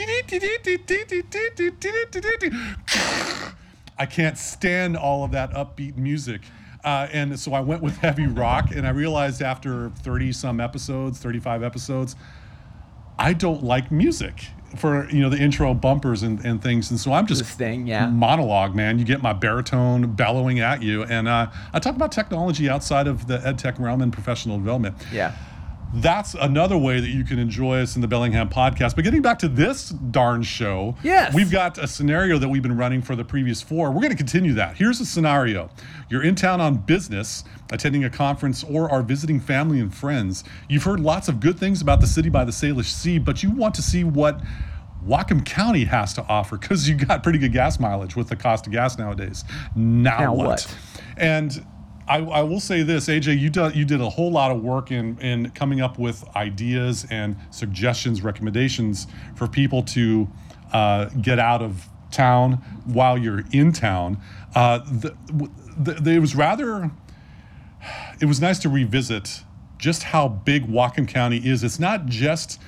I 3.99 4.07
can't 4.07 4.39
stand 4.39 4.97
all 4.97 5.25
of 5.25 5.33
that 5.33 5.51
upbeat 5.53 5.97
music. 5.97 6.41
Uh, 6.85 7.09
and 7.13 7.39
so 7.39 7.53
I 7.53 7.61
went 7.61 7.83
with 7.83 7.97
heavy 7.99 8.27
rock, 8.27 8.71
and 8.71 8.87
I 8.87 8.91
realized 8.91 9.43
after 9.43 9.91
30 9.91 10.33
some 10.33 10.61
episodes, 10.61 11.19
35 11.19 11.63
episodes, 11.63 12.17
I 13.19 13.33
don't 13.35 13.63
like 13.63 13.91
music 13.91 14.47
for 14.77 15.11
you 15.11 15.21
know 15.21 15.29
the 15.29 15.37
intro 15.37 15.75
bumpers 15.75 16.23
and, 16.23 16.45
and 16.45 16.63
things. 16.63 16.91
And 16.91 16.99
so 16.99 17.13
I'm 17.13 17.27
just 17.27 17.45
thing, 17.45 17.87
yeah. 17.87 18.07
monologue, 18.07 18.75
man. 18.75 18.99
You 18.99 19.05
get 19.05 19.23
my 19.23 19.33
baritone 19.33 20.13
bellowing 20.15 20.61
at 20.61 20.83
you, 20.83 21.03
and 21.03 21.29
uh, 21.29 21.51
I 21.73 21.79
talk 21.81 21.97
about 21.97 22.13
technology 22.13 22.69
outside 22.69 23.07
of 23.07 23.27
the 23.27 23.47
ed 23.47 23.59
tech 23.59 23.79
realm 23.79 24.01
and 24.01 24.13
professional 24.13 24.59
development. 24.59 24.97
Yeah. 25.13 25.35
That's 25.93 26.35
another 26.35 26.79
way 26.79 27.01
that 27.01 27.09
you 27.09 27.25
can 27.25 27.39
enjoy 27.41 27.81
us 27.81 27.97
in 27.97 28.01
the 28.01 28.07
Bellingham 28.07 28.49
podcast. 28.49 28.95
But 28.95 29.03
getting 29.03 29.23
back 29.23 29.41
to 29.41 29.49
this 29.49 29.89
darn 29.89 30.43
show, 30.45 30.95
Yes. 31.03 31.35
we've 31.35 31.51
got 31.51 31.79
a 31.79 31.89
scenario 31.89 32.39
that 32.39 32.49
we've 32.49 32.63
been 32.63 32.77
running 32.77 33.03
for 33.03 33.17
the 33.17 33.25
previous 33.25 33.61
four. 33.61 33.89
We're 33.91 34.01
going 34.01 34.11
to 34.13 34.17
continue 34.17 34.53
that. 34.55 34.77
Here's 34.77 35.01
a 35.01 35.05
scenario 35.07 35.69
you're 36.09 36.23
in 36.23 36.37
town 36.37 36.61
on 36.61 36.77
business, 36.77 37.43
attending 37.73 38.05
a 38.05 38.11
conference, 38.11 38.63
or 38.63 38.91
are 38.91 39.03
visiting 39.03 39.41
family 39.41 39.81
and 39.81 39.93
friends. 39.93 40.45
You've 40.69 40.85
heard 40.85 41.01
lots 41.01 41.29
of 41.29 41.41
good 41.41 41.59
things 41.59 41.83
about 41.83 42.01
the 42.01 42.07
city 42.07 42.29
by 42.29 42.45
the 42.45 42.53
Salish 42.53 42.87
Sea, 42.93 43.19
but 43.19 43.43
you 43.43 43.51
want 43.51 43.75
to 43.75 43.83
see 43.83 44.05
what 44.05 44.41
Whatcom 45.05 45.45
County 45.45 45.85
has 45.87 46.13
to 46.15 46.23
offer 46.29 46.57
because 46.57 46.89
you 46.89 46.95
got 46.95 47.23
pretty 47.25 47.39
good 47.39 47.53
gas 47.53 47.81
mileage 47.81 48.15
with 48.15 48.29
the 48.29 48.37
cost 48.37 48.67
of 48.67 48.73
gas 48.73 48.97
nowadays. 48.99 49.45
Now, 49.75 50.19
Now 50.19 50.35
what? 50.35 50.47
what? 50.47 50.77
And 51.17 51.65
I, 52.11 52.19
I 52.19 52.43
will 52.43 52.59
say 52.59 52.83
this, 52.83 53.07
AJ, 53.07 53.39
you 53.39 53.51
did, 53.51 53.77
you 53.77 53.85
did 53.85 54.01
a 54.01 54.11
whole 54.11 54.33
lot 54.33 54.51
of 54.51 54.61
work 54.61 54.91
in, 54.91 55.17
in 55.21 55.51
coming 55.51 55.81
up 55.81 55.97
with 55.97 56.25
ideas 56.35 57.07
and 57.09 57.37
suggestions, 57.51 58.21
recommendations 58.21 59.07
for 59.37 59.47
people 59.47 59.85
to 59.85 60.29
uh, 60.73 61.05
get 61.21 61.39
out 61.39 61.63
of 61.63 61.89
town 62.11 62.55
while 62.85 63.17
you're 63.17 63.45
in 63.53 63.71
town. 63.71 64.21
Uh, 64.57 64.79
the, 64.79 65.17
the, 65.79 65.95
the, 65.95 66.11
it 66.11 66.19
was 66.19 66.35
rather, 66.35 66.91
it 68.21 68.27
was 68.27 68.41
nice 68.41 68.59
to 68.59 68.69
revisit 68.69 69.45
just 69.79 70.03
how 70.03 70.27
big 70.27 70.67
Whatcom 70.67 71.07
County 71.07 71.39
is. 71.39 71.63
It's 71.63 71.79
not 71.79 72.07
just 72.07 72.61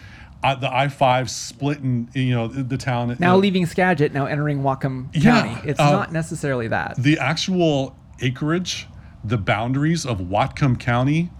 uh, 0.44 0.54
the 0.54 0.72
I-5 0.72 1.28
splitting, 1.28 2.08
you 2.14 2.30
know, 2.32 2.46
the, 2.46 2.62
the 2.62 2.76
town. 2.78 3.16
Now 3.18 3.36
leaving 3.36 3.66
Skagit, 3.66 4.12
now 4.12 4.26
entering 4.26 4.62
Whatcom 4.62 5.08
Yeah, 5.12 5.42
County. 5.42 5.68
It's 5.68 5.80
uh, 5.80 5.90
not 5.90 6.12
necessarily 6.12 6.68
that. 6.68 6.94
the 6.96 7.18
actual 7.18 7.96
acreage, 8.20 8.86
the 9.24 9.38
boundaries 9.38 10.04
of 10.04 10.18
Whatcom 10.18 10.78
County 10.78 11.30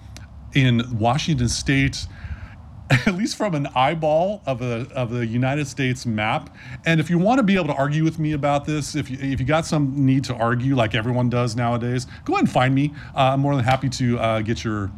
in 0.54 0.98
Washington 0.98 1.48
State, 1.48 2.06
at 2.90 3.14
least 3.14 3.36
from 3.36 3.54
an 3.54 3.68
eyeball 3.74 4.42
of 4.46 4.62
a 4.62 4.86
of 4.94 5.10
the 5.10 5.26
United 5.26 5.66
States 5.66 6.06
map. 6.06 6.54
And 6.84 7.00
if 7.00 7.10
you 7.10 7.18
want 7.18 7.38
to 7.38 7.42
be 7.42 7.56
able 7.56 7.68
to 7.68 7.74
argue 7.74 8.04
with 8.04 8.18
me 8.18 8.32
about 8.32 8.64
this, 8.64 8.94
if 8.94 9.10
you, 9.10 9.18
if 9.20 9.40
you 9.40 9.46
got 9.46 9.66
some 9.66 10.04
need 10.04 10.24
to 10.24 10.34
argue 10.34 10.74
like 10.74 10.94
everyone 10.94 11.30
does 11.30 11.56
nowadays, 11.56 12.06
go 12.24 12.34
ahead 12.34 12.44
and 12.44 12.52
find 12.52 12.74
me. 12.74 12.92
Uh, 13.14 13.32
I'm 13.32 13.40
more 13.40 13.54
than 13.54 13.64
happy 13.64 13.88
to 13.88 14.18
uh, 14.18 14.40
get 14.40 14.64
your 14.64 14.90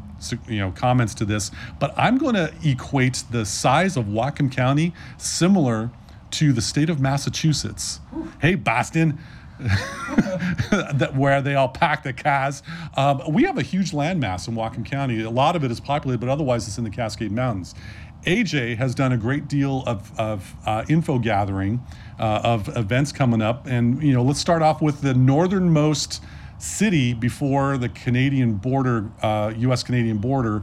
you 0.48 0.58
know 0.58 0.70
comments 0.72 1.14
to 1.14 1.24
this. 1.24 1.50
But 1.78 1.94
I'm 1.96 2.18
going 2.18 2.34
to 2.34 2.52
equate 2.62 3.24
the 3.30 3.44
size 3.44 3.96
of 3.96 4.06
Whatcom 4.06 4.50
County 4.50 4.92
similar 5.18 5.90
to 6.32 6.52
the 6.52 6.62
state 6.62 6.90
of 6.90 7.00
Massachusetts. 7.00 8.00
Hey, 8.40 8.56
Boston. 8.56 9.18
that 10.71 11.14
where 11.16 11.40
they 11.40 11.54
all 11.54 11.68
pack 11.68 12.02
the 12.02 12.12
cars. 12.12 12.62
Um, 12.97 13.23
we 13.28 13.44
have 13.44 13.56
a 13.56 13.62
huge 13.62 13.92
landmass 13.92 14.47
in 14.47 14.54
Whatcom 14.54 14.85
County. 14.85 15.23
A 15.23 15.30
lot 15.30 15.56
of 15.56 15.64
it 15.64 15.71
is 15.71 15.80
populated, 15.80 16.21
but 16.21 16.28
otherwise 16.28 16.68
it's 16.68 16.78
in 16.78 16.85
the 16.85 16.90
Cascade 16.90 17.33
Mountains. 17.33 17.75
AJ 18.26 18.76
has 18.76 18.94
done 18.94 19.12
a 19.12 19.16
great 19.16 19.49
deal 19.49 19.83
of, 19.87 20.18
of 20.18 20.54
uh, 20.66 20.85
info 20.88 21.18
gathering 21.18 21.83
uh, 22.18 22.40
of 22.44 22.75
events 22.76 23.12
coming 23.12 23.42
up, 23.42 23.66
and 23.66 24.02
you 24.02 24.12
know, 24.12 24.23
let's 24.23 24.40
start 24.40 24.62
off 24.62 24.80
with 24.80 25.00
the 25.00 25.14
northernmost 25.14 26.23
city 26.59 27.12
before 27.12 27.76
the 27.76 27.88
Canadian 27.88 28.54
border, 28.54 29.11
uh, 29.23 29.52
U.S. 29.56 29.83
Canadian 29.83 30.18
border. 30.18 30.62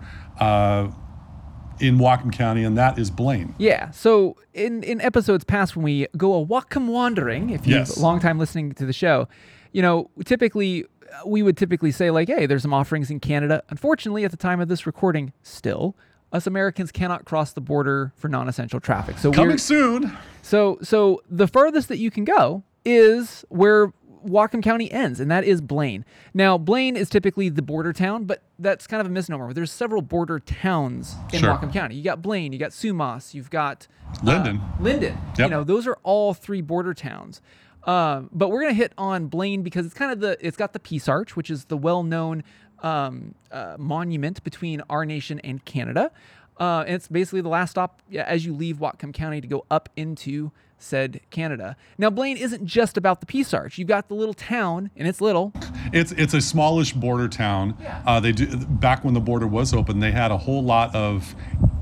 In 1.82 1.98
Whatcom 1.98 2.32
County, 2.32 2.64
and 2.64 2.78
that 2.78 2.98
is 3.00 3.10
Blaine. 3.12 3.56
Yeah. 3.58 3.92
So 3.92 4.36
in 4.54 4.84
in 4.84 5.02
episodes 5.02 5.44
past, 5.44 5.76
when 5.76 5.84
we 5.84 6.08
go 6.16 6.40
a 6.42 6.46
Whatcom 6.46 6.88
wandering, 6.88 7.50
if 7.50 7.66
you've 7.68 7.78
Yes. 7.80 7.98
long 7.98 8.20
time 8.20 8.38
listening 8.40 8.74
to 8.74 8.86
the 8.86 8.94
show, 8.94 9.28
you 9.72 9.82
know, 9.82 10.10
typically 10.26 10.86
we 11.26 11.44
would 11.44 11.58
typically 11.58 11.92
say 11.92 12.10
like, 12.12 12.30
hey, 12.30 12.46
there's 12.46 12.62
some 12.62 12.74
offerings 12.74 13.10
in 13.12 13.20
Canada. 13.20 13.64
Unfortunately, 13.70 14.24
at 14.24 14.32
the 14.32 14.38
time 14.38 14.62
of 14.62 14.68
this 14.68 14.86
recording, 14.86 15.34
still. 15.44 15.96
Us 16.34 16.48
Americans 16.48 16.94
cannot 16.94 17.26
cross 17.26 17.52
the 17.52 17.60
border 17.60 18.14
for 18.16 18.30
non-essential 18.30 18.80
traffic. 18.80 19.18
So 19.18 19.34
Coming 19.34 19.58
soon. 19.58 20.18
so 20.42 20.78
so 20.82 21.22
the 21.30 21.46
furthest 21.48 21.90
that 21.90 21.98
you 21.98 22.10
can 22.10 22.24
go 22.24 22.64
is 22.86 23.44
where 23.50 23.92
Whatcom 24.26 24.62
County 24.64 24.92
ends, 24.92 25.20
and 25.20 25.30
that 25.32 25.44
is 25.44 25.62
Blaine. 25.62 26.06
Now, 26.34 26.58
Blaine 26.58 26.96
is 26.96 27.10
typically 27.10 27.50
the 27.50 27.62
border 27.62 27.94
town, 27.94 28.26
but 28.26 28.44
that's 28.60 28.88
kind 28.88 29.02
of 29.02 29.08
a 29.08 29.10
misnomer. 29.10 29.54
There's 29.54 29.72
several 29.72 30.02
border 30.02 30.40
towns 30.40 31.16
in 31.34 31.40
Sure. 31.40 31.50
Whatcom 31.56 31.74
County. 31.74 31.96
You 31.96 32.04
got 32.04 32.22
Blaine, 32.22 32.54
you 32.54 32.60
got 32.60 32.72
Sumas, 32.72 33.34
you've 33.34 33.50
got 33.50 33.88
uh, 34.10 34.26
Lynden. 34.26 34.80
Lynden. 34.80 35.40
You 35.40 35.50
know, 35.50 35.64
those 35.64 35.88
are 35.88 35.98
all 36.04 36.34
three 36.34 36.62
border 36.62 36.94
towns. 36.94 37.42
Um, 37.84 38.30
but 38.32 38.50
we're 38.50 38.62
gonna 38.62 38.74
hit 38.74 38.94
on 38.98 39.28
Blaine 39.28 39.64
because 39.64 39.86
it's 39.86 39.96
kind 39.96 40.12
of 40.12 40.20
the 40.20 40.38
it's 40.46 40.58
got 40.58 40.74
the 40.74 40.80
Peace 40.80 41.08
Arch, 41.10 41.36
which 41.36 41.50
is 41.50 41.66
the 41.66 41.78
well-known 41.78 42.44
um, 42.84 43.34
uh, 43.52 43.76
monument 43.80 44.44
between 44.44 44.82
our 44.90 45.06
nation 45.06 45.40
and 45.40 45.66
Canada. 45.66 46.12
Uh, 46.60 46.84
and 46.86 46.96
it's 46.96 47.08
basically 47.08 47.42
the 47.42 47.50
last 47.50 47.72
stop 47.72 48.02
yeah, 48.08 48.24
as 48.28 48.46
you 48.46 48.54
leave 48.54 48.78
Whatcom 48.78 49.14
County 49.14 49.42
to 49.42 49.48
go 49.48 49.66
up 49.72 49.90
into 49.96 50.52
said 50.82 51.22
Canada. 51.30 51.76
Now, 51.98 52.10
Blaine 52.10 52.38
isn't 52.38 52.66
just 52.66 52.98
about 52.98 53.20
the 53.20 53.26
Peace 53.26 53.54
Arch. 53.54 53.78
You've 53.78 53.88
got 53.88 54.08
the 54.08 54.14
little 54.14 54.34
town, 54.34 54.90
and 54.96 55.08
it's 55.08 55.22
little. 55.22 55.54
It's 55.94 56.12
it's 56.14 56.34
a 56.34 56.42
smallish 56.42 56.94
border 56.94 57.28
town. 57.28 57.78
Yeah. 57.82 58.02
Uh, 58.06 58.20
they 58.20 58.32
do 58.32 58.46
back 58.66 59.04
when 59.04 59.14
the 59.14 59.20
border 59.20 59.48
was 59.48 59.74
open, 59.74 60.00
they 60.00 60.12
had 60.12 60.32
a 60.32 60.38
whole 60.38 60.64
lot 60.64 60.94
of 60.96 61.36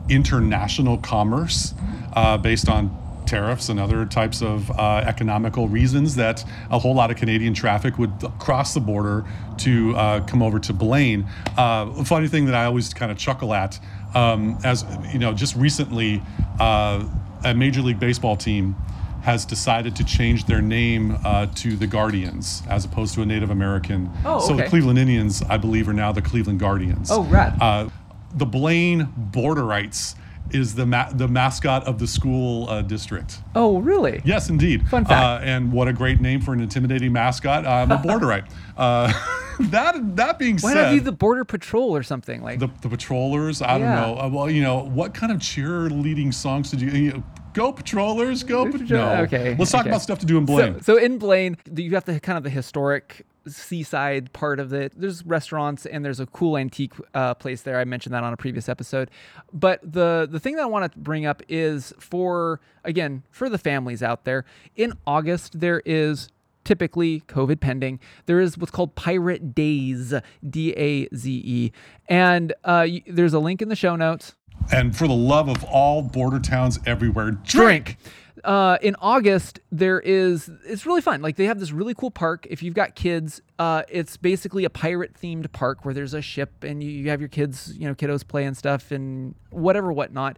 international 0.10 0.98
commerce 0.98 1.74
uh, 2.14 2.38
based 2.38 2.68
on 2.68 2.96
tariffs 3.30 3.70
and 3.70 3.80
other 3.80 4.06
types 4.06 4.42
of 4.42 4.72
uh, 4.72 5.04
economical 5.06 5.68
reasons 5.68 6.16
that 6.16 6.44
a 6.72 6.80
whole 6.80 6.96
lot 6.96 7.12
of 7.12 7.18
Canadian 7.18 7.54
traffic 7.54 8.00
would 8.00 8.12
cross 8.40 8.74
the 8.74 8.80
border 8.80 9.24
to 9.58 9.96
uh, 9.96 10.26
come 10.26 10.42
over 10.42 10.60
to 10.60 10.74
Blaine. 10.74 11.28
Uh, 11.56 11.92
a 11.98 12.04
funny 12.04 12.28
thing 12.28 12.46
that 12.46 12.56
I 12.56 12.66
always 12.66 12.92
kind 12.92 13.12
of 13.12 13.20
chuckle 13.20 13.54
at, 13.54 13.80
um, 14.16 14.58
as 14.64 14.84
you 15.14 15.20
know, 15.20 15.32
just 15.34 15.56
recently, 15.56 16.24
uh, 16.60 17.08
a 17.46 17.54
Major 17.54 17.82
League 17.82 18.00
Baseball 18.00 18.36
team 18.36 18.76
has 19.24 19.46
decided 19.46 19.96
to 19.98 20.04
change 20.04 20.46
their 20.46 20.62
name 20.62 21.18
uh, 21.26 21.46
to 21.56 21.76
the 21.76 21.88
Guardians 21.88 22.64
as 22.70 22.86
opposed 22.86 23.14
to 23.16 23.22
a 23.22 23.26
Native 23.26 23.50
American. 23.50 24.10
Oh, 24.26 24.40
So 24.40 24.56
the. 24.56 24.64
Cleveland 24.64 24.98
Indians, 25.00 25.42
I 25.50 25.58
believe, 25.58 25.88
are 25.90 25.94
now 25.94 26.12
the 26.12 26.22
Cleveland 26.22 26.60
Guardians. 26.60 27.10
Oh, 27.12 27.24
rad. 27.24 27.58
Uh, 27.62 27.90
the 28.34 28.46
Blaine 28.46 29.08
Borderites 29.32 30.16
is 30.52 30.74
the 30.74 30.86
ma- 30.86 31.10
the 31.12 31.28
mascot 31.28 31.84
of 31.86 32.00
the 32.00 32.08
school 32.08 32.68
uh, 32.70 32.82
district. 32.82 33.40
Oh, 33.56 33.80
really? 33.80 34.22
Yes, 34.26 34.50
indeed. 34.50 34.88
Fun 34.88 35.06
fact. 35.06 35.44
Uh, 35.44 35.46
and 35.46 35.72
what 35.72 35.88
a 35.88 35.94
great 35.94 36.22
name 36.22 36.42
for 36.42 36.54
an 36.54 36.60
intimidating 36.62 37.12
mascot. 37.14 37.66
I'm 37.68 37.92
a 37.92 37.98
Borderite. 38.04 38.50
uh, 38.78 39.12
that 39.60 40.16
that 40.16 40.40
being 40.40 40.58
said. 40.58 40.68
Why 40.68 40.74
said, 40.74 40.82
not 40.86 40.92
do 40.92 41.00
the 41.02 41.12
Border 41.12 41.46
Patrol 41.46 41.96
or 41.96 42.02
something 42.04 42.42
like? 42.42 42.60
the, 42.60 42.70
the 42.82 42.90
patrollers. 42.90 43.62
I 43.62 43.78
Yeah. 43.78 43.96
don't 43.96 44.16
know. 44.16 44.22
Uh, 44.24 44.30
well, 44.30 44.50
you 44.50 44.64
know, 44.64 44.80
what 44.86 45.14
kind 45.14 45.32
of 45.32 45.38
cheerleading 45.40 46.34
songs 46.34 46.72
did 46.72 46.82
you? 46.82 46.90
you 46.90 47.12
know, 47.14 47.24
go 47.60 47.74
patrollers, 47.74 48.44
go. 48.44 48.66
Patrollers. 48.66 48.90
No. 48.90 49.16
okay, 49.24 49.56
Let's 49.58 49.72
talk 49.72 49.82
okay. 49.82 49.90
about 49.90 50.02
stuff 50.02 50.20
to 50.20 50.26
do 50.26 50.38
in 50.38 50.46
Blaine. 50.46 50.82
So, 50.82 50.96
so 50.96 50.98
in 50.98 51.18
Blaine, 51.18 51.58
you 51.76 51.92
have 51.92 52.06
the 52.06 52.20
kind 52.20 52.38
of 52.38 52.44
the 52.44 52.50
historic 52.50 53.26
seaside 53.48 54.32
part 54.34 54.60
of 54.60 54.74
it. 54.74 54.94
There's 54.96 55.26
restaurants 55.26 55.86
and 55.86 56.04
there's 56.06 56.20
a 56.20 56.26
cool 56.28 56.58
antique 56.58 56.94
uh, 57.14 57.34
place 57.34 57.62
there. 57.62 57.80
I 57.80 57.86
mentioned 57.86 58.14
that 58.14 58.24
on 58.24 58.34
a 58.34 58.38
previous 58.38 58.70
episode. 58.70 59.10
But 59.52 59.80
the 59.82 60.28
the 60.30 60.40
thing 60.40 60.56
that 60.56 60.64
I 60.64 60.68
want 60.68 60.92
to 60.92 61.00
bring 61.00 61.26
up 61.26 61.42
is 61.50 61.94
for 62.00 62.60
again 62.84 63.24
for 63.32 63.50
the 63.50 63.58
families 63.58 64.04
out 64.04 64.26
there. 64.26 64.46
In 64.76 64.94
August, 65.06 65.60
there 65.60 65.82
is 65.86 66.30
typically 66.64 67.22
COVID 67.22 67.60
pending. 67.60 68.00
There 68.26 68.40
is 68.40 68.58
what's 68.58 68.72
called 68.72 68.96
Pirate 68.96 69.56
Days, 69.56 70.14
D 70.48 70.72
A 70.74 71.10
Z 71.16 71.42
E, 71.46 71.72
and 72.08 72.54
uh, 72.64 72.88
there's 73.08 73.34
a 73.34 73.40
link 73.40 73.62
in 73.62 73.70
the 73.70 73.76
show 73.76 73.96
notes. 73.96 74.36
And 74.72 74.96
for 74.96 75.08
the 75.08 75.14
love 75.14 75.50
of 75.50 75.64
all 75.64 76.02
border 76.02 76.40
towns 76.40 76.80
everywhere, 76.86 77.32
drink. 77.32 77.46
drink. 77.46 77.98
Uh, 78.44 78.78
in 78.82 78.96
August, 79.02 79.60
there 79.72 80.00
is 80.00 80.50
it's 80.66 80.86
really 80.86 81.02
fun. 81.02 81.22
Like 81.22 81.36
they 81.36 81.46
have 81.46 81.60
this 81.60 81.72
really 81.72 81.94
cool 81.94 82.12
park. 82.12 82.48
If 82.50 82.64
you've 82.64 82.74
got 82.74 82.96
kids, 82.96 83.42
uh, 83.58 83.84
it's 83.90 84.16
basically 84.16 84.64
a 84.64 84.70
pirate 84.70 85.14
themed 85.14 85.52
park 85.52 85.84
where 85.84 85.94
there's 85.94 86.14
a 86.14 86.22
ship 86.22 86.64
and 86.64 86.82
you, 86.82 86.90
you 86.90 87.10
have 87.10 87.20
your 87.20 87.30
kids, 87.30 87.78
you 87.78 87.88
know, 87.88 87.94
kiddos 87.94 88.26
play 88.26 88.46
and 88.46 88.56
stuff 88.56 88.92
and 88.92 89.36
whatever, 89.50 89.92
whatnot. 89.92 90.38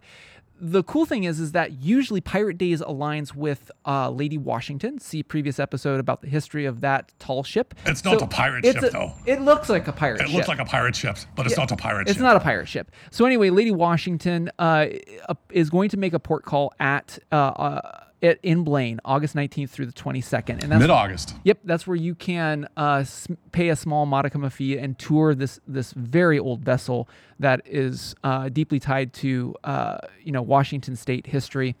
The 0.64 0.84
cool 0.84 1.06
thing 1.06 1.24
is, 1.24 1.40
is 1.40 1.50
that 1.52 1.82
usually 1.82 2.20
Pirate 2.20 2.56
Days 2.56 2.80
aligns 2.80 3.34
with 3.34 3.68
uh, 3.84 4.10
Lady 4.10 4.38
Washington. 4.38 5.00
See 5.00 5.24
previous 5.24 5.58
episode 5.58 5.98
about 5.98 6.22
the 6.22 6.28
history 6.28 6.66
of 6.66 6.82
that 6.82 7.10
tall 7.18 7.42
ship. 7.42 7.74
It's 7.84 8.04
not 8.04 8.22
a 8.22 8.28
pirate 8.28 8.64
ship, 8.64 8.76
a- 8.80 8.90
though. 8.90 9.12
It 9.26 9.40
looks 9.42 9.68
like 9.68 9.88
a 9.88 9.92
pirate 9.92 10.20
It 10.20 10.26
ship. 10.28 10.36
looks 10.36 10.46
like 10.46 10.60
a 10.60 10.64
pirate 10.64 10.94
ship, 10.94 11.16
but 11.34 11.46
it's 11.46 11.56
not 11.56 11.72
a 11.72 11.76
pirate 11.76 12.02
It's 12.08 12.12
ship. 12.16 12.22
not 12.22 12.36
a 12.36 12.40
pirate 12.40 12.68
ship. 12.68 12.92
So 13.10 13.24
anyway, 13.26 13.50
Lady 13.50 13.72
Washington 13.72 14.50
uh, 14.60 14.86
uh, 15.28 15.34
is 15.50 15.68
going 15.68 15.88
to 15.90 15.96
make 15.96 16.12
a 16.12 16.20
port 16.20 16.44
call 16.44 16.72
at 16.78 17.18
uh, 17.32 17.34
uh, 17.34 18.04
at, 18.22 18.38
in 18.42 18.64
Blaine, 18.64 19.00
August 19.04 19.34
19th 19.34 19.70
through 19.70 19.86
the 19.86 19.92
22nd, 19.92 20.62
and 20.62 20.72
that's 20.72 20.80
Mid 20.80 20.90
August. 20.90 21.34
Yep, 21.44 21.58
that's 21.64 21.86
where 21.86 21.96
you 21.96 22.14
can 22.14 22.68
uh, 22.76 23.04
pay 23.50 23.68
a 23.68 23.76
small 23.76 24.06
modicum 24.06 24.44
of 24.44 24.54
fee 24.54 24.78
and 24.78 24.98
tour 24.98 25.34
this 25.34 25.60
this 25.66 25.92
very 25.92 26.38
old 26.38 26.60
vessel 26.60 27.08
that 27.38 27.60
is 27.66 28.14
uh, 28.22 28.48
deeply 28.48 28.78
tied 28.78 29.12
to 29.12 29.54
uh, 29.64 29.98
you 30.22 30.32
know 30.32 30.42
Washington 30.42 30.96
State 30.96 31.26
history. 31.26 31.74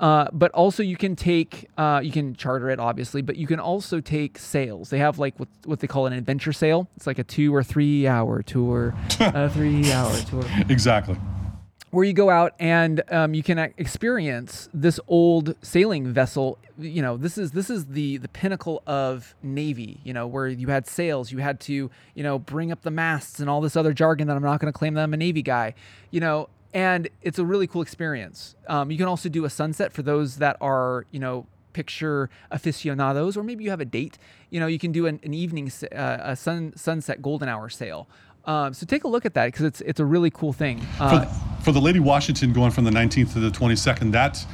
Uh, 0.00 0.26
but 0.32 0.50
also 0.52 0.82
you 0.82 0.96
can 0.96 1.16
take 1.16 1.68
uh, 1.78 2.00
you 2.02 2.10
can 2.10 2.34
charter 2.34 2.68
it 2.70 2.80
obviously, 2.80 3.22
but 3.22 3.36
you 3.36 3.46
can 3.46 3.60
also 3.60 4.00
take 4.00 4.38
sails. 4.38 4.90
They 4.90 4.98
have 4.98 5.18
like 5.18 5.38
what 5.38 5.48
what 5.64 5.80
they 5.80 5.86
call 5.86 6.06
an 6.06 6.12
adventure 6.12 6.52
sail. 6.52 6.88
It's 6.96 7.06
like 7.06 7.18
a 7.18 7.24
two 7.24 7.54
or 7.54 7.62
three 7.62 8.06
hour 8.06 8.42
tour, 8.42 8.94
a 9.20 9.48
three 9.50 9.92
hour 9.92 10.14
tour 10.28 10.44
Exactly. 10.68 11.16
Where 11.96 12.04
you 12.04 12.12
go 12.12 12.28
out 12.28 12.52
and 12.58 13.02
um, 13.10 13.32
you 13.32 13.42
can 13.42 13.58
experience 13.58 14.68
this 14.74 15.00
old 15.08 15.54
sailing 15.62 16.12
vessel. 16.12 16.58
You 16.78 17.00
know, 17.00 17.16
this 17.16 17.38
is 17.38 17.52
this 17.52 17.70
is 17.70 17.86
the 17.86 18.18
the 18.18 18.28
pinnacle 18.28 18.82
of 18.86 19.34
navy. 19.42 19.98
You 20.04 20.12
know, 20.12 20.26
where 20.26 20.46
you 20.46 20.66
had 20.66 20.86
sails, 20.86 21.32
you 21.32 21.38
had 21.38 21.58
to 21.60 21.90
you 22.14 22.22
know 22.22 22.38
bring 22.38 22.70
up 22.70 22.82
the 22.82 22.90
masts 22.90 23.40
and 23.40 23.48
all 23.48 23.62
this 23.62 23.76
other 23.76 23.94
jargon 23.94 24.28
that 24.28 24.36
I'm 24.36 24.42
not 24.42 24.60
going 24.60 24.70
to 24.70 24.78
claim 24.78 24.92
that 24.92 25.04
I'm 25.04 25.14
a 25.14 25.16
navy 25.16 25.40
guy. 25.40 25.72
You 26.10 26.20
know, 26.20 26.50
and 26.74 27.08
it's 27.22 27.38
a 27.38 27.46
really 27.46 27.66
cool 27.66 27.80
experience. 27.80 28.56
Um, 28.68 28.90
you 28.90 28.98
can 28.98 29.06
also 29.06 29.30
do 29.30 29.46
a 29.46 29.50
sunset 29.50 29.90
for 29.90 30.02
those 30.02 30.36
that 30.36 30.58
are 30.60 31.06
you 31.12 31.18
know 31.18 31.46
picture 31.72 32.28
aficionados, 32.50 33.38
or 33.38 33.42
maybe 33.42 33.64
you 33.64 33.70
have 33.70 33.80
a 33.80 33.86
date. 33.86 34.18
You 34.50 34.60
know, 34.60 34.66
you 34.66 34.78
can 34.78 34.92
do 34.92 35.06
an, 35.06 35.18
an 35.22 35.32
evening 35.32 35.72
uh, 35.92 36.18
a 36.20 36.36
sun 36.36 36.74
sunset 36.76 37.22
golden 37.22 37.48
hour 37.48 37.70
sail. 37.70 38.06
Um, 38.44 38.74
so 38.74 38.84
take 38.84 39.04
a 39.04 39.08
look 39.08 39.24
at 39.24 39.32
that 39.32 39.46
because 39.46 39.64
it's 39.64 39.80
it's 39.80 39.98
a 39.98 40.04
really 40.04 40.30
cool 40.30 40.52
thing. 40.52 40.86
Uh, 41.00 41.24
for 41.66 41.72
the 41.72 41.80
Lady 41.80 41.98
Washington 41.98 42.52
going 42.52 42.70
from 42.70 42.84
the 42.84 42.92
19th 42.92 43.32
to 43.32 43.40
the 43.40 43.50
22nd, 43.50 44.12
that 44.12 44.46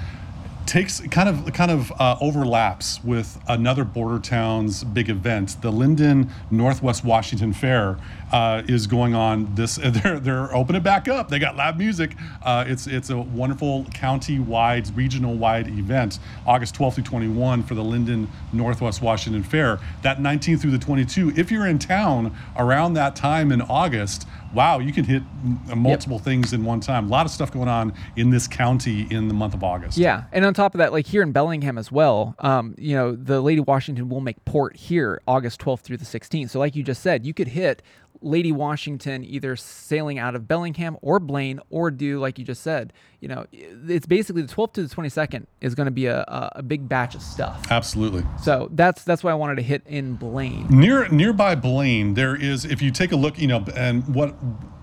takes 0.65 1.01
kind 1.09 1.29
of 1.29 1.53
kind 1.53 1.71
of 1.71 1.93
uh, 2.01 2.17
overlaps 2.23 3.05
with 3.05 3.39
another 3.49 3.85
border 3.85 4.19
town's 4.19 4.83
big 4.83 5.11
event. 5.11 5.61
The 5.61 5.71
Lynden 5.71 6.31
Northwest 6.51 7.05
Washington 7.05 7.53
Fair 7.53 7.99
uh, 8.33 8.63
is 8.67 8.87
going 8.87 9.15
on. 9.15 9.55
This 9.55 9.77
they're 9.85 10.19
they're 10.19 10.57
opening 10.57 10.81
it 10.81 10.85
back 10.85 11.07
up. 11.07 11.29
They 11.29 11.39
got 11.39 11.55
live 11.55 11.77
music. 11.77 12.17
Uh, 12.43 12.65
it's 12.67 12.87
it's 12.87 13.11
a 13.11 13.19
wonderful 13.19 13.85
county-wide, 13.93 14.97
regional-wide 14.97 15.69
event. 15.69 16.19
August 16.47 16.77
12th 16.77 16.95
through 16.95 17.05
21 17.05 17.63
for 17.65 17.75
the 17.75 17.83
Lynden 17.83 18.27
Northwest 18.55 19.03
Washington 19.03 19.43
Fair. 19.43 19.81
That 20.01 20.19
19th 20.19 20.63
through 20.63 20.71
the 20.71 20.79
22. 20.79 21.35
If 21.37 21.51
you're 21.51 21.67
in 21.67 21.79
town 21.79 22.35
around 22.57 22.95
that 22.95 23.15
time 23.17 23.53
in 23.53 23.61
August 23.61 24.27
wow, 24.55 24.79
you 24.79 24.93
can 24.93 25.05
hit 25.05 25.23
m- 25.45 25.79
multiple 25.79 26.19
things 26.19 26.53
in 26.53 26.65
one 26.65 26.81
time. 26.81 27.07
A 27.07 27.09
lot 27.09 27.27
of 27.27 27.33
stuff 27.33 27.53
going 27.53 27.69
on 27.69 27.93
in 28.17 28.31
this 28.31 28.47
county 28.47 29.07
in 29.11 29.29
the 29.29 29.35
month 29.35 29.55
of 29.55 29.63
August. 29.65 29.99
Yeah, 29.99 30.25
and 30.33 30.45
on 30.45 30.55
top 30.55 30.75
of 30.75 30.79
that, 30.79 30.93
like 30.93 31.07
here 31.07 31.23
in 31.23 31.33
Bellingham 31.33 31.79
as 31.79 31.91
well, 31.91 32.35
um, 32.41 32.75
you 32.79 32.95
know, 32.95 33.15
the 33.15 33.41
Lady 33.41 33.61
Washington 33.61 34.09
will 34.09 34.21
make 34.21 34.45
port 34.45 34.77
here 34.77 35.21
August 35.27 35.61
12th 35.61 35.81
through 35.81 35.97
the 35.97 36.05
16th. 36.05 36.51
So, 36.51 36.59
like 36.59 36.77
you 36.77 36.83
just 36.83 37.03
said, 37.03 37.25
you 37.27 37.35
could 37.35 37.49
hit 37.49 37.83
Lady 38.23 38.53
Washington 38.53 39.25
either 39.25 39.57
sailing 39.57 40.19
out 40.19 40.35
of 40.35 40.49
Bellingham 40.49 40.97
or 41.03 41.19
Blaine 41.19 41.61
or 41.71 41.91
do 41.91 42.19
like 42.19 42.39
you 42.39 42.45
just 42.45 42.63
said. 42.63 42.93
You 43.21 43.29
know, 43.29 43.47
it's 43.53 44.07
basically 44.07 44.43
the 44.43 44.53
12th 44.53 44.73
to 44.75 44.87
the 44.87 44.95
22nd 44.95 45.47
is 45.61 45.75
going 45.75 45.85
to 45.85 45.93
be 45.93 46.07
a, 46.07 46.25
a, 46.57 46.63
big 46.63 46.89
batch 46.89 47.15
of 47.15 47.23
stuff. 47.23 47.71
Absolutely. 47.71 48.25
So 48.43 48.69
that's 48.73 49.05
that's 49.05 49.23
why 49.23 49.31
I 49.31 49.35
wanted 49.35 49.57
to 49.57 49.63
hit 49.63 49.83
in 49.87 50.15
Blaine. 50.15 50.67
Near 50.69 51.09
nearby 51.09 51.55
Blaine, 51.55 52.15
there 52.15 52.35
is 52.35 52.65
if 52.65 52.83
you 52.83 52.91
take 52.91 53.13
a 53.13 53.17
look, 53.17 53.39
you 53.39 53.47
know, 53.47 53.65
and 53.77 54.13
what 54.15 54.35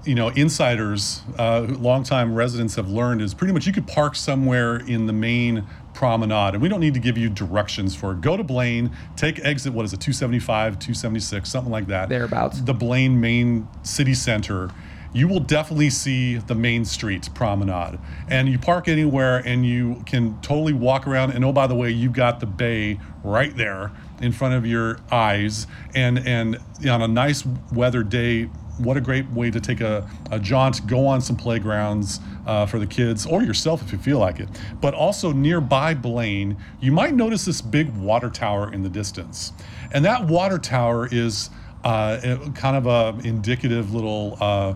you 0.06 0.16
know, 0.16 0.30
insiders, 0.30 1.22
uh, 1.38 1.62
longtime 1.68 2.34
residents 2.34 2.76
have 2.76 2.90
learned 2.90 3.22
is 3.22 3.34
pretty 3.34 3.54
much 3.54 3.68
you 3.68 3.74
could 3.74 3.88
park 3.88 4.16
somewhere 4.16 4.78
in 4.78 5.08
the 5.08 5.14
main 5.14 5.68
promenade, 6.00 6.54
and 6.54 6.62
we 6.64 6.70
don't 6.70 6.80
need 6.80 6.94
to 6.94 7.00
give 7.00 7.18
you 7.18 7.30
directions 7.30 7.94
for 7.94 8.14
it. 8.14 8.22
Go 8.22 8.38
to 8.38 8.44
Blaine, 8.44 8.90
take 9.18 9.38
exit. 9.40 9.74
What 9.74 9.84
is 9.84 9.92
it, 9.92 10.00
275, 10.00 10.80
276, 10.80 11.50
something 11.50 11.70
like 11.70 11.88
that. 11.88 12.08
Thereabouts. 12.08 12.62
The 12.62 12.74
Blaine 12.74 13.20
main 13.20 13.68
city 13.84 14.14
center. 14.14 14.72
You 15.12 15.28
will 15.28 15.42
definitely 15.42 15.90
see 15.90 16.38
the 16.38 16.56
main 16.56 16.86
street 16.86 17.28
promenade, 17.34 18.00
and 18.30 18.48
you 18.48 18.58
park 18.58 18.88
anywhere, 18.88 19.40
and 19.40 19.66
you 19.66 20.02
can 20.06 20.40
totally 20.40 20.72
walk 20.72 21.06
around. 21.06 21.32
And 21.32 21.44
oh, 21.44 21.52
by 21.52 21.68
the 21.68 21.76
way, 21.76 21.90
you've 21.90 22.14
got 22.14 22.40
the 22.40 22.46
bay 22.46 22.98
right 23.22 23.54
there 23.58 23.92
in 24.22 24.32
front 24.32 24.54
of 24.54 24.66
your 24.66 25.00
eyes, 25.12 25.68
and 25.94 26.20
and 26.20 26.60
on 26.90 27.02
a 27.02 27.08
nice 27.10 27.44
weather 27.74 28.04
day, 28.04 28.50
what 28.80 28.98
a 28.98 29.02
great 29.02 29.30
way 29.32 29.52
to 29.52 29.60
take 29.60 29.82
a, 29.82 30.10
a 30.32 30.40
jaunt, 30.40 30.86
go 30.88 31.06
on 31.06 31.22
some 31.22 31.36
playgrounds 31.36 32.20
uh, 32.46 32.66
for 32.66 32.80
the 32.80 32.88
kids 32.88 33.26
or 33.26 33.44
yourself 33.44 33.82
if 33.82 33.92
you 33.92 33.98
feel 33.98 34.20
like 34.20 34.40
it. 34.40 34.50
But 34.82 34.94
also 34.94 35.32
nearby 35.32 35.94
Blaine, 35.94 36.58
you 36.80 36.92
might 36.92 37.14
notice 37.14 37.46
this 37.46 37.62
big 37.62 37.96
water 37.96 38.30
tower 38.30 38.72
in 38.72 38.84
the 38.84 38.90
distance. 38.90 39.54
And 39.92 40.04
that 40.06 40.26
water 40.26 40.58
tower 40.58 41.08
is 41.12 41.50
uh, 41.84 42.38
kind 42.56 42.76
of 42.76 42.88
a 42.88 43.28
indicative 43.28 43.94
little 43.94 44.38
uh, 44.40 44.74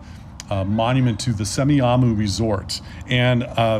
uh, 0.50 0.63
monument 0.63 1.19
to 1.22 1.33
the 1.33 1.43
Semiahmoo 1.43 2.17
Resort. 2.17 2.81
And 3.07 3.43
uh, 3.43 3.79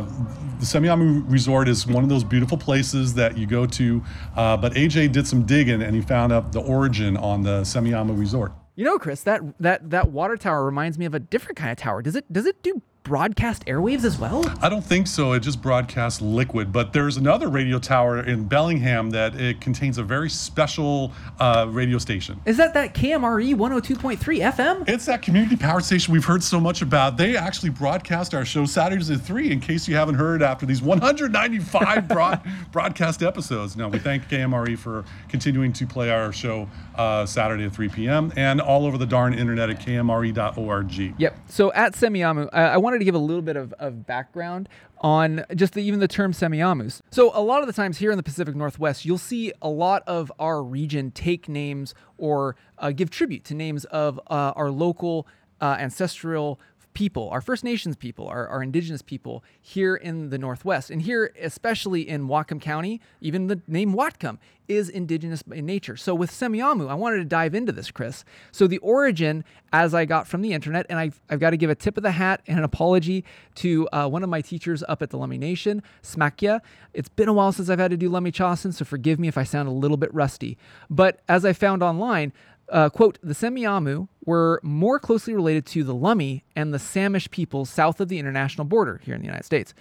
the 0.58 0.66
Semiahmoo 0.66 1.24
Resort 1.30 1.68
is 1.68 1.86
one 1.86 2.02
of 2.02 2.10
those 2.10 2.24
beautiful 2.24 2.58
places 2.58 3.14
that 3.14 3.36
you 3.36 3.46
go 3.46 3.66
to. 3.66 4.02
Uh, 4.36 4.56
but 4.56 4.72
AJ 4.74 5.12
did 5.12 5.26
some 5.26 5.44
digging 5.44 5.82
and 5.82 5.94
he 5.94 6.00
found 6.00 6.32
out 6.32 6.52
the 6.52 6.60
origin 6.60 7.16
on 7.16 7.42
the 7.42 7.60
Semiahmoo 7.62 8.18
Resort. 8.18 8.52
You 8.76 8.84
know, 8.84 8.98
Chris, 8.98 9.22
that 9.22 9.40
that 9.60 9.90
that 9.90 10.10
water 10.10 10.36
tower 10.36 10.64
reminds 10.64 10.98
me 10.98 11.04
of 11.04 11.14
a 11.14 11.20
different 11.20 11.56
kind 11.56 11.70
of 11.70 11.76
tower. 11.76 12.02
Does 12.02 12.16
it 12.16 12.32
does 12.32 12.46
it 12.46 12.62
do 12.62 12.82
broadcast 13.04 13.66
airwaves 13.66 14.02
as 14.04 14.18
well? 14.18 14.42
I 14.62 14.68
don't 14.68 14.84
think 14.84 15.06
so. 15.06 15.32
It 15.32 15.40
just 15.40 15.60
broadcasts 15.60 16.22
liquid. 16.22 16.72
But 16.72 16.92
there's 16.92 17.18
another 17.18 17.48
radio 17.48 17.78
tower 17.78 18.20
in 18.20 18.48
Bellingham 18.48 19.10
that 19.10 19.38
it 19.38 19.60
contains 19.60 19.98
a 19.98 20.02
very 20.02 20.30
special 20.30 21.12
uh, 21.38 21.66
radio 21.68 21.98
station. 21.98 22.40
Is 22.46 22.56
that 22.56 22.72
that 22.74 22.94
KMRE 22.94 23.54
102.3 23.54 24.18
FM? 24.18 24.88
It's 24.88 25.04
that 25.04 25.20
community 25.22 25.56
power 25.56 25.80
station 25.80 26.12
we've 26.12 26.24
heard 26.24 26.42
so 26.42 26.58
much 26.58 26.80
about. 26.80 27.18
They 27.18 27.36
actually 27.36 27.70
broadcast 27.70 28.34
our 28.34 28.44
show 28.44 28.64
Saturdays 28.64 29.10
at 29.10 29.20
3 29.20 29.52
in 29.52 29.60
case 29.60 29.86
you 29.86 29.94
haven't 29.94 30.14
heard 30.14 30.42
after 30.42 30.64
these 30.64 30.80
195 30.80 32.08
broad, 32.08 32.40
broadcast 32.72 33.22
episodes. 33.22 33.76
Now, 33.76 33.88
we 33.88 33.98
thank 33.98 34.28
KMRE 34.28 34.78
for 34.78 35.04
continuing 35.28 35.74
to 35.74 35.86
play 35.86 36.10
our 36.10 36.32
show 36.32 36.68
uh, 36.94 37.26
Saturday 37.26 37.64
at 37.64 37.74
3 37.74 37.88
p.m. 37.90 38.32
and 38.36 38.62
all 38.62 38.86
over 38.86 38.96
the 38.96 39.06
darn 39.06 39.34
internet 39.34 39.68
at 39.68 39.80
kmre.org. 39.80 41.14
Yep. 41.18 41.38
So 41.48 41.72
at 41.74 41.92
Semiahmoo, 41.92 42.48
I, 42.52 42.62
I 42.62 42.76
wanted 42.94 43.00
to 43.00 43.04
give 43.06 43.14
a 43.16 43.18
little 43.18 43.42
bit 43.42 43.56
of, 43.56 43.72
of 43.80 44.06
background 44.06 44.68
on 45.00 45.44
just 45.56 45.74
the, 45.74 45.82
even 45.82 45.98
the 45.98 46.06
term 46.06 46.32
Semiahmoos. 46.32 47.00
So 47.10 47.32
a 47.34 47.42
lot 47.42 47.60
of 47.60 47.66
the 47.66 47.72
times 47.72 47.98
here 47.98 48.12
in 48.12 48.16
the 48.16 48.22
Pacific 48.22 48.54
Northwest, 48.54 49.04
you'll 49.04 49.18
see 49.18 49.52
a 49.60 49.68
lot 49.68 50.04
of 50.06 50.30
our 50.38 50.62
region 50.62 51.10
take 51.10 51.48
names 51.48 51.92
or 52.18 52.54
uh, 52.78 52.92
give 52.92 53.10
tribute 53.10 53.42
to 53.44 53.54
names 53.54 53.84
of 53.86 54.20
uh, 54.28 54.52
our 54.54 54.70
local 54.70 55.26
uh, 55.60 55.76
ancestral 55.80 56.60
people, 56.94 57.28
our 57.30 57.40
First 57.40 57.64
Nations 57.64 57.96
people, 57.96 58.26
our, 58.28 58.48
our 58.48 58.62
indigenous 58.62 59.02
people 59.02 59.44
here 59.60 59.96
in 59.96 60.30
the 60.30 60.38
Northwest. 60.38 60.90
And 60.90 61.02
here, 61.02 61.32
especially 61.40 62.08
in 62.08 62.28
Whatcom 62.28 62.60
County, 62.60 63.00
even 63.20 63.48
the 63.48 63.60
name 63.66 63.94
Whatcom 63.94 64.38
is 64.66 64.88
indigenous 64.88 65.42
in 65.52 65.66
nature. 65.66 65.96
So 65.96 66.14
with 66.14 66.30
Semiahmoo, 66.30 66.88
I 66.88 66.94
wanted 66.94 67.18
to 67.18 67.24
dive 67.24 67.54
into 67.54 67.72
this, 67.72 67.90
Chris. 67.90 68.24
So 68.50 68.66
the 68.66 68.78
origin, 68.78 69.44
as 69.72 69.94
I 69.94 70.06
got 70.06 70.26
from 70.26 70.40
the 70.40 70.52
internet, 70.52 70.86
and 70.88 70.98
I've, 70.98 71.20
I've 71.28 71.40
got 71.40 71.50
to 71.50 71.56
give 71.56 71.68
a 71.68 71.74
tip 71.74 71.96
of 71.96 72.02
the 72.02 72.12
hat 72.12 72.40
and 72.46 72.58
an 72.58 72.64
apology 72.64 73.24
to 73.56 73.88
uh, 73.92 74.08
one 74.08 74.22
of 74.22 74.30
my 74.30 74.40
teachers 74.40 74.82
up 74.88 75.02
at 75.02 75.10
the 75.10 75.18
Lummi 75.18 75.38
Nation, 75.38 75.82
Smakya. 76.02 76.60
It's 76.94 77.10
been 77.10 77.28
a 77.28 77.32
while 77.32 77.52
since 77.52 77.68
I've 77.68 77.78
had 77.78 77.90
to 77.90 77.96
do 77.96 78.08
Lummi 78.08 78.32
Chasin, 78.32 78.72
so 78.72 78.84
forgive 78.84 79.18
me 79.18 79.28
if 79.28 79.36
I 79.36 79.44
sound 79.44 79.68
a 79.68 79.72
little 79.72 79.98
bit 79.98 80.12
rusty. 80.14 80.56
But 80.88 81.20
as 81.28 81.44
I 81.44 81.52
found 81.52 81.82
online, 81.82 82.32
uh, 82.68 82.88
quote, 82.90 83.18
the 83.22 83.34
Semiahmoo 83.34 84.08
were 84.24 84.60
more 84.62 84.98
closely 84.98 85.34
related 85.34 85.66
to 85.66 85.84
the 85.84 85.94
Lummi 85.94 86.42
and 86.56 86.72
the 86.72 86.78
Samish 86.78 87.30
people 87.30 87.64
south 87.64 88.00
of 88.00 88.08
the 88.08 88.18
international 88.18 88.64
border 88.64 89.00
here 89.04 89.14
in 89.14 89.20
the 89.20 89.26
United 89.26 89.44
States, 89.44 89.74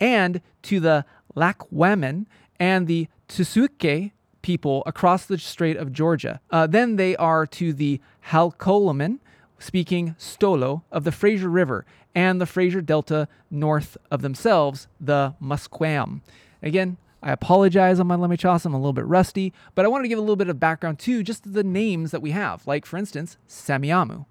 and 0.00 0.40
to 0.62 0.80
the 0.80 1.04
Lekwammen 1.34 2.26
and 2.58 2.86
the 2.86 3.08
T'sou-ke 3.28 4.12
people 4.42 4.82
across 4.86 5.26
the 5.26 5.38
Strait 5.38 5.76
of 5.76 5.92
Georgia. 5.92 6.40
Uh, 6.50 6.66
they 6.66 7.16
are 7.16 7.46
to 7.46 7.72
the 7.72 8.00
Halkomelem, 8.30 9.18
speaking 9.58 10.14
Stolo, 10.18 10.82
of 10.92 11.04
the 11.04 11.12
Fraser 11.12 11.48
River 11.48 11.84
and 12.14 12.40
the 12.40 12.46
Fraser 12.46 12.80
Delta 12.80 13.28
north 13.50 13.96
of 14.10 14.22
themselves, 14.22 14.88
the 15.00 15.34
Musqueam. 15.42 16.22
Again, 16.62 16.96
I 17.22 17.32
apologize 17.32 17.98
on 17.98 18.06
my 18.06 18.16
Lummi 18.16 18.38
Chasin. 18.38 18.66
I'm 18.66 18.74
a 18.74 18.78
little 18.78 18.92
bit 18.92 19.06
rusty, 19.06 19.52
but 19.74 19.84
I 19.84 19.88
wanted 19.88 20.04
to 20.04 20.08
give 20.08 20.18
a 20.18 20.22
little 20.22 20.36
bit 20.36 20.48
of 20.48 20.60
background 20.60 20.98
too, 20.98 21.22
just 21.22 21.52
the 21.52 21.64
names 21.64 22.10
that 22.10 22.22
we 22.22 22.30
have. 22.32 22.66
Like, 22.66 22.86
for 22.86 22.96
instance, 22.96 23.36
Semiahmoo. 23.48 24.26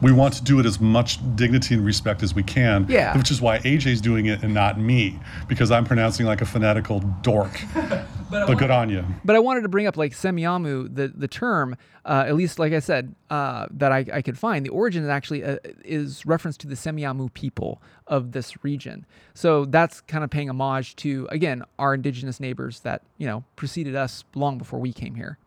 We 0.00 0.12
want 0.12 0.34
to 0.34 0.44
do 0.44 0.60
it 0.60 0.66
as 0.66 0.80
much 0.80 1.18
dignity 1.34 1.74
and 1.74 1.84
respect 1.84 2.22
as 2.22 2.34
we 2.34 2.44
can. 2.44 2.86
Yeah. 2.88 3.16
Which 3.16 3.30
is 3.32 3.40
why 3.40 3.58
AJ's 3.58 4.00
doing 4.00 4.26
it 4.26 4.42
and 4.44 4.54
not 4.54 4.78
me, 4.78 5.18
because 5.48 5.70
I'm 5.72 5.84
pronouncing 5.84 6.24
like 6.24 6.40
a 6.40 6.46
fanatical 6.46 7.00
dork. 7.22 7.60
but, 8.30 8.58
good 8.58 8.70
on 8.70 8.90
you. 8.90 9.04
But 9.24 9.36
I 9.36 9.38
wanted 9.38 9.62
to 9.62 9.68
bring 9.68 9.86
up 9.86 9.96
like 9.96 10.12
Semiahmoo, 10.12 10.94
the 10.94 11.08
the 11.08 11.28
term, 11.28 11.76
uh, 12.04 12.24
at 12.26 12.34
least 12.34 12.58
like 12.58 12.72
I 12.72 12.80
said, 12.80 13.14
uh, 13.30 13.66
that 13.70 13.92
I, 13.92 14.04
I 14.12 14.22
could 14.22 14.38
find. 14.38 14.64
The 14.64 14.70
origin 14.70 15.02
is 15.02 15.08
actually 15.08 15.44
uh, 15.44 15.58
is 15.84 16.26
reference 16.26 16.56
to 16.58 16.66
the 16.66 16.74
Semiahmoo 16.74 17.32
people 17.32 17.82
of 18.06 18.32
this 18.32 18.62
region. 18.64 19.06
So 19.34 19.64
that's 19.64 20.00
kind 20.00 20.24
of 20.24 20.30
paying 20.30 20.48
homage 20.48 20.96
to 20.96 21.28
again 21.30 21.62
our 21.78 21.94
indigenous 21.94 22.40
neighbors 22.40 22.80
that 22.80 23.02
you 23.18 23.26
know 23.26 23.44
preceded 23.56 23.94
us 23.94 24.24
long 24.34 24.58
before 24.58 24.78
we 24.78 24.92
came 24.92 25.14
here. 25.14 25.38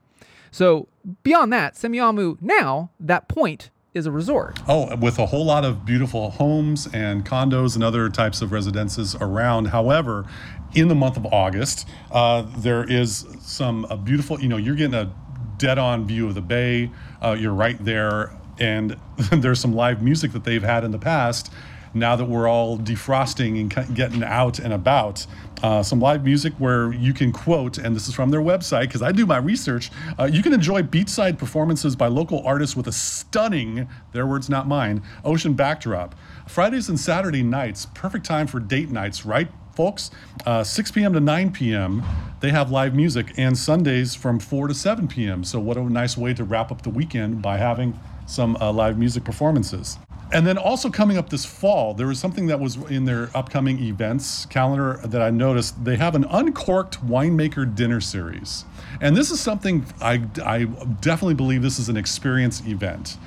So 0.51 0.87
beyond 1.23 1.53
that, 1.53 1.75
Semiahmoo 1.75 2.41
now 2.41 2.91
that 2.99 3.27
point 3.27 3.69
is 3.93 4.05
a 4.05 4.11
resort. 4.11 4.59
Oh, 4.67 4.95
with 4.95 5.19
a 5.19 5.25
whole 5.25 5.45
lot 5.45 5.65
of 5.65 5.85
beautiful 5.85 6.31
homes 6.31 6.87
and 6.93 7.25
condos 7.25 7.75
and 7.75 7.83
other 7.83 8.09
types 8.09 8.41
of 8.41 8.51
residences 8.51 9.15
around. 9.19 9.65
However, 9.67 10.25
in 10.73 10.87
the 10.87 10.95
month 10.95 11.17
of 11.17 11.25
August, 11.27 11.87
uh, 12.11 12.45
there 12.57 12.83
is 12.83 13.25
some 13.41 13.85
beautiful, 14.03 14.39
you 14.39 14.47
know, 14.47 14.57
you're 14.57 14.75
getting 14.75 14.93
a 14.93 15.13
dead 15.57 15.77
on 15.77 16.07
view 16.07 16.27
of 16.27 16.35
the 16.35 16.41
bay. 16.41 16.89
Uh, 17.21 17.35
you're 17.39 17.53
right 17.53 17.83
there. 17.83 18.31
And 18.59 18.97
there's 19.31 19.59
some 19.59 19.73
live 19.73 20.01
music 20.01 20.31
that 20.33 20.43
they've 20.43 20.63
had 20.63 20.83
in 20.83 20.91
the 20.91 20.99
past. 20.99 21.51
Now 21.93 22.15
that 22.15 22.25
we're 22.25 22.47
all 22.47 22.77
defrosting 22.77 23.59
and 23.59 23.95
getting 23.95 24.23
out 24.23 24.59
and 24.59 24.73
about, 24.73 25.27
uh, 25.61 25.83
some 25.83 25.99
live 25.99 26.23
music 26.23 26.53
where 26.57 26.91
you 26.91 27.13
can 27.13 27.31
quote, 27.31 27.77
and 27.77 27.95
this 27.95 28.07
is 28.07 28.15
from 28.15 28.31
their 28.31 28.41
website 28.41 28.83
because 28.83 29.01
I 29.01 29.11
do 29.11 29.25
my 29.25 29.37
research. 29.37 29.91
Uh, 30.17 30.23
you 30.23 30.41
can 30.41 30.53
enjoy 30.53 30.81
beachside 30.81 31.37
performances 31.37 31.95
by 31.95 32.07
local 32.07 32.45
artists 32.47 32.75
with 32.75 32.87
a 32.87 32.91
stunning, 32.91 33.87
their 34.13 34.25
words, 34.25 34.49
not 34.49 34.67
mine, 34.67 35.03
ocean 35.23 35.53
backdrop. 35.53 36.15
Fridays 36.47 36.89
and 36.89 36.99
Saturday 36.99 37.43
nights, 37.43 37.85
perfect 37.93 38.25
time 38.25 38.47
for 38.47 38.59
date 38.59 38.89
nights, 38.89 39.25
right? 39.25 39.49
Folks. 39.73 40.11
Uh, 40.45 40.63
6 40.63 40.91
p.m. 40.91 41.13
to 41.13 41.19
9 41.19 41.51
p.m., 41.51 42.03
they 42.39 42.49
have 42.49 42.71
live 42.71 42.95
music, 42.95 43.33
and 43.37 43.57
Sundays 43.57 44.15
from 44.15 44.39
4 44.39 44.67
to 44.67 44.73
7 44.73 45.07
p.m. 45.07 45.43
So, 45.43 45.59
what 45.59 45.77
a 45.77 45.83
nice 45.83 46.17
way 46.17 46.33
to 46.33 46.43
wrap 46.43 46.71
up 46.71 46.81
the 46.81 46.89
weekend 46.89 47.41
by 47.41 47.57
having 47.57 47.99
some 48.25 48.55
uh, 48.57 48.71
live 48.71 48.97
music 48.97 49.23
performances. 49.23 49.97
And 50.33 50.47
then 50.47 50.57
also 50.57 50.89
coming 50.89 51.17
up 51.17 51.29
this 51.29 51.45
fall, 51.45 51.93
there 51.93 52.07
was 52.07 52.17
something 52.17 52.47
that 52.47 52.59
was 52.59 52.77
in 52.89 53.03
their 53.03 53.29
upcoming 53.35 53.79
events 53.79 54.45
calendar 54.45 55.01
that 55.03 55.21
I 55.21 55.29
noticed. 55.29 55.83
They 55.83 55.97
have 55.97 56.15
an 56.15 56.23
uncorked 56.23 57.05
winemaker 57.05 57.75
dinner 57.75 57.99
series. 57.99 58.63
And 59.01 59.15
this 59.15 59.29
is 59.29 59.41
something 59.41 59.85
I, 60.01 60.23
I 60.43 60.65
definitely 61.01 61.33
believe 61.33 61.61
this 61.61 61.79
is 61.79 61.89
an 61.89 61.97
experience 61.97 62.65
event. 62.65 63.17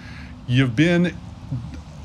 You've 0.47 0.75
been 0.75 1.15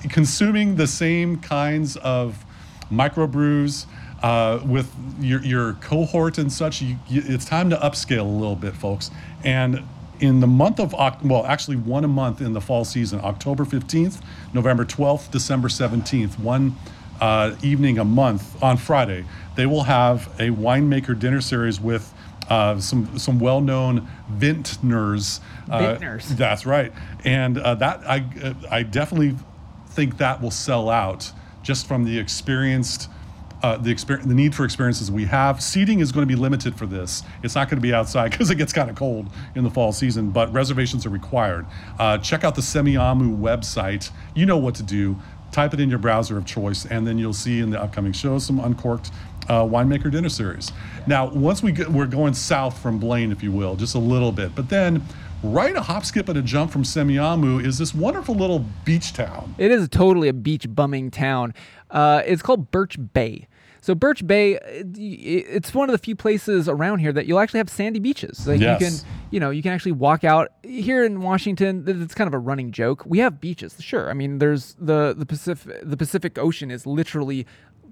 consuming 0.10 0.75
the 0.75 0.88
same 0.88 1.39
kinds 1.39 1.95
of 1.97 2.43
microbrews, 2.91 3.86
uh, 4.23 4.60
with 4.65 4.93
your, 5.19 5.41
your 5.43 5.73
cohort 5.73 6.38
and 6.38 6.51
such, 6.51 6.82
you, 6.82 6.97
you, 7.08 7.21
it's 7.25 7.45
time 7.45 7.69
to 7.69 7.77
upscale 7.77 8.21
a 8.21 8.23
little 8.23 8.55
bit, 8.55 8.75
folks. 8.75 9.12
And 9.43 9.84
in 10.19 10.39
the 10.39 10.47
month 10.47 10.79
of, 10.79 10.93
well, 11.23 11.45
actually 11.45 11.77
one 11.77 12.03
a 12.03 12.08
month 12.08 12.41
in 12.41 12.53
the 12.53 12.62
fall 12.62 12.84
season, 12.84 13.21
October 13.23 13.65
15th, 13.65 14.21
November 14.53 14.86
12th, 14.86 15.32
December 15.32 15.69
17th, 15.69 16.38
one 16.39 16.75
uh, 17.21 17.55
evening 17.63 17.99
a 17.99 18.05
month 18.05 18.62
on 18.62 18.77
Friday, 18.77 19.25
they 19.55 19.65
will 19.65 19.84
have 19.84 20.27
a 20.39 20.49
winemaker 20.49 21.17
dinner 21.17 21.41
series 21.41 21.79
with 21.79 22.13
uh, 22.49 22.79
some 22.79 23.17
some 23.17 23.39
well-known 23.39 24.08
vintners. 24.32 25.39
Uh, 25.69 25.95
Vintners. 25.95 26.29
That's 26.29 26.65
right, 26.65 26.91
and 27.23 27.58
uh, 27.60 27.75
that 27.75 28.01
I 28.08 28.55
I 28.71 28.84
definitely 28.84 29.36
think 29.89 30.17
that 30.17 30.41
will 30.41 30.51
sell 30.51 30.89
out 30.89 31.32
just 31.62 31.88
from 31.88 32.05
the 32.05 32.17
experienced. 32.17 33.10
Uh, 33.62 33.78
the 33.78 33.93
the 34.26 34.34
need 34.34 34.56
for 34.56 34.63
experiences 34.63 35.12
we 35.12 35.26
have. 35.26 35.62
Seating 35.62 36.00
is 36.00 36.12
going 36.12 36.26
to 36.26 36.34
be 36.34 36.39
limited 36.39 36.76
for 36.76 36.86
this. 36.86 37.24
It's 37.43 37.56
not 37.56 37.69
going 37.69 37.78
to 37.78 37.82
be 37.82 37.93
outside 37.93 38.32
because 38.32 38.50
it 38.50 38.56
gets 38.56 38.72
kind 38.72 38.89
of 38.89 38.95
cold 38.95 39.28
in 39.56 39.63
the 39.63 39.69
fall 39.69 39.91
season. 39.91 40.32
But 40.32 40.52
reservations 40.54 41.06
are 41.06 41.10
required. 41.10 41.65
Uh, 41.98 42.17
check 42.19 42.43
out 42.43 42.56
the 42.56 42.62
Semiahmoo 42.62 43.38
website. 43.38 44.12
You 44.36 44.45
know 44.45 44.58
what 44.58 44.76
to 44.76 44.84
do. 44.84 45.17
Type 45.52 45.74
it 45.74 45.80
in 45.80 45.89
your 45.89 46.00
browser 46.00 46.38
of 46.38 46.45
choice, 46.45 46.86
and 46.86 47.08
then 47.08 47.17
you'll 47.17 47.34
see 47.34 47.60
in 47.60 47.72
the 47.72 47.82
upcoming 47.82 48.13
shows 48.13 48.45
some 48.45 48.60
uncorked 48.60 49.12
uh, 49.50 49.63
winemaker 49.63 50.12
dinner 50.12 50.30
series. 50.30 50.72
Now, 51.08 51.28
once 51.30 51.63
we 51.63 51.72
get, 51.72 51.89
we're 51.89 52.06
going 52.06 52.36
south 52.36 52.80
from 52.80 53.00
Blaine, 53.00 53.32
if 53.32 53.41
you 53.41 53.52
will, 53.52 53.76
just 53.76 53.95
a 53.95 54.00
little 54.00 54.32
bit, 54.32 54.56
but 54.56 54.69
then 54.69 55.04
right 55.43 55.75
a 55.75 55.82
hop, 55.82 56.06
skip, 56.06 56.30
and 56.30 56.38
a 56.38 56.41
jump 56.41 56.71
from 56.71 56.84
Semiahmoo 56.84 57.63
is 57.65 57.78
this 57.78 57.93
wonderful 57.95 58.36
little 58.36 58.65
beach 58.86 59.13
town. 59.13 59.56
It 59.58 59.71
is 59.71 59.88
totally 59.89 60.28
a 60.28 60.34
beach 60.34 60.65
bumming 60.73 61.12
town. 61.12 61.54
Uh, 61.89 62.21
it's 62.25 62.41
called 62.41 62.71
Birch 62.71 62.97
Bay. 63.13 63.47
So 63.82 63.95
Birch 63.95 64.28
Bay, 64.28 64.60
it's 64.97 65.73
one 65.73 65.89
of 65.89 65.93
the 65.93 65.97
few 65.97 66.15
places 66.15 66.67
around 66.67 66.99
here 66.99 67.13
that 67.13 67.25
you'll 67.28 67.39
actually 67.39 67.60
have 67.60 67.69
sandy 67.69 67.99
beaches. 67.99 68.45
Like 68.45 68.60
Yes. 68.60 68.82
you 68.82 68.88
can, 68.88 69.10
you 69.32 69.39
know, 69.39 69.52
you 69.52 69.63
can 69.63 69.71
actually 69.71 69.93
walk 69.93 70.25
out 70.25 70.49
here 70.63 71.06
in 71.06 71.21
Washington. 71.21 71.86
It's 71.88 72.13
kind 72.13 72.28
of 72.28 72.34
a 72.34 72.39
running 72.39 72.71
joke. 72.73 73.04
We 73.06 73.19
have 73.19 73.39
beaches, 73.39 73.78
sure. 73.80 74.10
I 74.10 74.13
mean, 74.13 74.39
there's 74.39 74.75
the 74.80 75.15
the 75.17 75.25
Pacific. 75.25 75.80
The 75.82 75.95
Pacific 75.95 76.38
Ocean 76.38 76.71
is 76.71 76.86
literally 76.86 77.47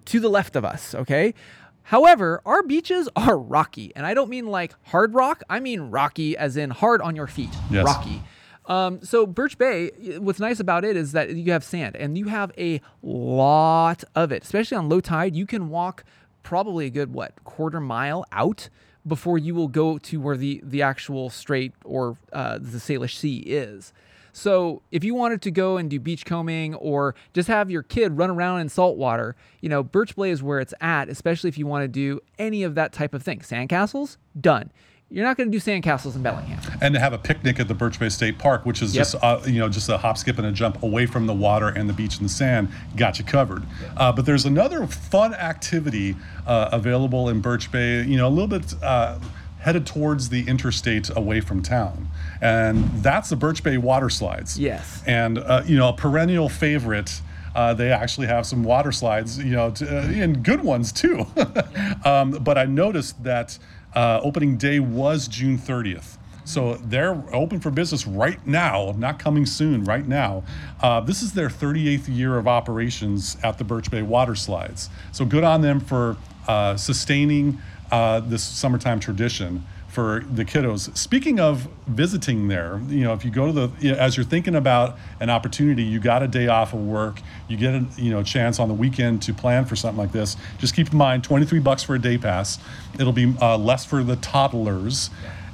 to 0.06 0.20
the 0.20 0.30
left 0.30 0.58
of 0.58 0.66
us. 0.66 0.94
Okay. 0.94 1.34
However, 1.88 2.42
our 2.46 2.64
beaches 2.64 3.08
are 3.16 3.38
rocky, 3.38 3.94
and 3.96 4.06
I 4.06 4.14
don't 4.14 4.30
mean 4.30 4.48
like 4.48 4.76
hard 4.88 5.14
rock. 5.14 5.42
I 5.50 5.62
mean 5.62 5.90
rocky, 5.90 6.36
as 6.36 6.58
in 6.58 6.70
hard 6.70 7.02
on 7.02 7.16
your 7.16 7.28
feet. 7.28 7.50
Yes. 7.72 7.86
Rocky. 7.86 8.22
Um, 8.66 9.02
so 9.02 9.26
Birch 9.26 9.58
Bay, 9.58 9.92
what's 10.20 10.42
nice 10.42 10.60
about 10.60 10.84
it 10.84 10.98
is 10.98 11.14
that 11.14 11.34
you 11.34 11.54
have 11.54 11.64
sand, 11.64 11.96
and 11.96 12.18
you 12.18 12.28
have 12.28 12.52
a 12.58 12.82
lot 13.02 14.04
of 14.16 14.34
it. 14.34 14.44
Especially 14.44 14.76
on 14.76 14.90
low 14.90 15.00
tide, 15.00 15.34
you 15.34 15.46
can 15.46 15.70
walk 15.70 16.04
probably 16.44 16.88
a 16.88 16.90
good 16.90 17.14
what 17.14 17.42
quarter 17.46 17.80
mile 17.80 18.26
out 18.34 18.68
before 19.06 19.38
you 19.38 19.56
will 19.56 19.70
go 19.70 19.98
to 19.98 20.20
where 20.20 20.36
the 20.36 20.60
the 20.66 20.82
actual 20.82 21.30
strait 21.30 21.72
or 21.86 22.18
uh, 22.34 22.58
the 22.58 22.80
Salish 22.80 23.16
Sea 23.16 23.38
is. 23.38 23.94
So 24.38 24.84
if 24.92 25.04
you 25.04 25.16
wanted 25.16 25.42
to 25.42 25.52
go 25.52 25.78
and 25.78 25.90
do 25.90 26.00
beach 26.00 26.24
combing 26.24 26.76
or 26.76 27.16
just 27.34 27.48
have 27.48 27.72
your 27.72 27.82
kid 27.82 28.16
run 28.20 28.30
around 28.30 28.60
in 28.60 28.70
salt 28.70 28.96
water, 28.96 29.36
you 29.62 29.68
know, 29.70 29.82
Birch 29.82 30.16
Bay 30.16 30.30
is 30.30 30.44
where 30.44 30.60
it's 30.60 30.76
at, 30.80 31.10
especially 31.10 31.48
if 31.48 31.58
you 31.58 31.66
want 31.66 31.84
to 31.86 31.88
do 31.88 32.20
any 32.38 32.62
of 32.62 32.76
that 32.76 32.94
type 32.94 33.16
of 33.16 33.24
thing. 33.24 33.40
Sandcastles, 33.40 34.18
done. 34.40 34.72
You're 35.10 35.26
not 35.26 35.38
going 35.38 35.50
to 35.52 35.58
do 35.58 35.64
sandcastles 35.64 36.16
in 36.16 36.22
Bellingham. 36.22 36.60
and 36.82 36.94
to 36.94 37.00
have 37.00 37.14
a 37.14 37.18
picnic 37.18 37.60
at 37.60 37.68
the 37.68 37.74
Birch 37.74 37.98
Bay 37.98 38.10
State 38.10 38.38
Park, 38.38 38.64
which 38.66 38.82
is 38.84 38.94
Yep. 38.94 39.02
just 39.02 39.16
uh, 39.24 39.40
you 39.48 39.58
know 39.58 39.70
just 39.70 39.90
a 39.90 39.98
hop, 39.98 40.18
skip, 40.20 40.38
and 40.38 40.46
a 40.46 40.52
jump 40.52 40.84
away 40.84 41.08
from 41.08 41.26
the 41.26 41.34
water 41.34 41.70
and 41.70 41.90
the 41.90 41.94
beach 41.94 42.18
and 42.18 42.26
the 42.26 42.32
sand, 42.34 42.70
got 42.96 43.18
you 43.18 43.26
covered. 43.26 43.64
Uh, 43.96 44.12
but 44.12 44.26
there's 44.26 44.46
another 44.46 44.86
fun 44.86 45.34
activity 45.34 46.16
uh, 46.46 46.70
available 46.74 47.30
in 47.30 47.40
Birch 47.40 47.72
Bay. 47.72 48.04
You 48.04 48.18
know, 48.18 48.28
a 48.28 48.30
little 48.30 48.48
bit. 48.50 48.76
Headed 49.68 49.86
towards 49.86 50.30
the 50.30 50.48
interstate 50.48 51.10
away 51.14 51.42
from 51.42 51.62
town, 51.62 52.08
and 52.40 52.86
that's 53.04 53.28
the 53.28 53.36
Birch 53.36 53.64
Bay 53.64 53.78
water 53.78 54.10
slides. 54.10 54.58
Yes. 54.58 55.04
and 55.06 55.40
uh, 55.40 55.62
you 55.66 55.76
know, 55.76 55.90
a 55.90 55.94
perennial 55.94 56.48
favorite. 56.48 57.22
Uh, 57.54 57.74
they 57.74 57.92
actually 57.92 58.28
have 58.28 58.46
some 58.46 58.64
water 58.64 58.94
slides, 58.94 59.38
you 59.38 59.52
know, 59.52 59.70
to, 59.72 59.86
uh, 59.86 60.08
and 60.08 60.42
good 60.42 60.64
ones 60.64 60.94
too. 60.94 61.26
um, 62.06 62.32
but 62.32 62.58
I 62.58 62.64
noticed 62.64 63.22
that 63.26 63.60
uh, 63.94 64.22
opening 64.24 64.56
day 64.56 64.80
was 64.80 65.28
June 65.28 65.58
30th. 65.58 66.16
So 66.46 66.76
they're 66.76 67.22
open 67.36 67.60
for 67.60 67.70
business 67.70 68.08
right 68.08 68.40
now, 68.48 68.96
not 68.98 69.20
coming 69.20 69.46
soon, 69.46 69.84
right 69.84 70.08
now. 70.08 70.46
Uh, 70.82 71.02
this 71.02 71.22
is 71.22 71.34
their 71.34 71.50
38th 71.50 72.08
year 72.08 72.38
of 72.38 72.48
operations 72.48 73.36
at 73.44 73.58
the 73.58 73.66
Birch 73.66 73.92
Bay 73.92 74.02
Water 74.02 74.34
Slides. 74.36 74.90
So 75.12 75.26
good 75.26 75.44
on 75.44 75.60
them 75.60 75.82
for 75.82 76.16
uh, 76.48 76.78
sustaining 76.78 77.60
uh, 77.92 78.20
this 78.20 78.44
summertime 78.44 79.00
tradition 79.00 79.64
for 79.88 80.24
the 80.32 80.46
kiddos. 80.46 80.96
Speaking 80.96 81.40
of 81.40 81.68
visiting 81.88 82.50
there, 82.50 82.80
you 82.88 83.04
know, 83.04 83.14
if 83.14 83.26
you 83.26 83.32
go 83.32 83.48
to 83.48 83.52
the 83.52 83.72
you 83.80 83.92
know, 83.92 83.98
as 83.98 84.16
you're 84.16 84.26
thinking 84.26 84.56
about 84.56 84.98
an 85.20 85.30
opportunity, 85.30 85.82
you 85.82 86.00
got 86.00 86.22
a 86.22 86.28
day 86.28 86.48
off 86.48 86.74
of 86.74 86.82
work, 86.82 87.20
you 87.48 87.58
get 87.58 87.74
a 87.74 87.86
you 87.98 88.12
know 88.12 88.22
chance 88.22 88.60
on 88.60 88.68
the 88.68 88.74
weekend 88.74 89.22
to 89.24 89.34
plan 89.34 89.66
for 89.66 89.76
something 89.76 89.98
like 89.98 90.12
this. 90.12 90.36
Just 90.60 90.76
keep 90.76 90.92
in 90.92 90.98
mind, 90.98 91.24
23 91.24 91.60
bucks 91.60 91.84
for 91.84 91.96
a 91.96 92.00
day 92.00 92.18
pass. 92.18 92.60
It'll 93.00 93.14
be 93.14 93.34
uh, 93.42 93.58
less 93.58 93.86
for 93.86 94.04
the 94.04 94.18
toddlers, 94.18 95.10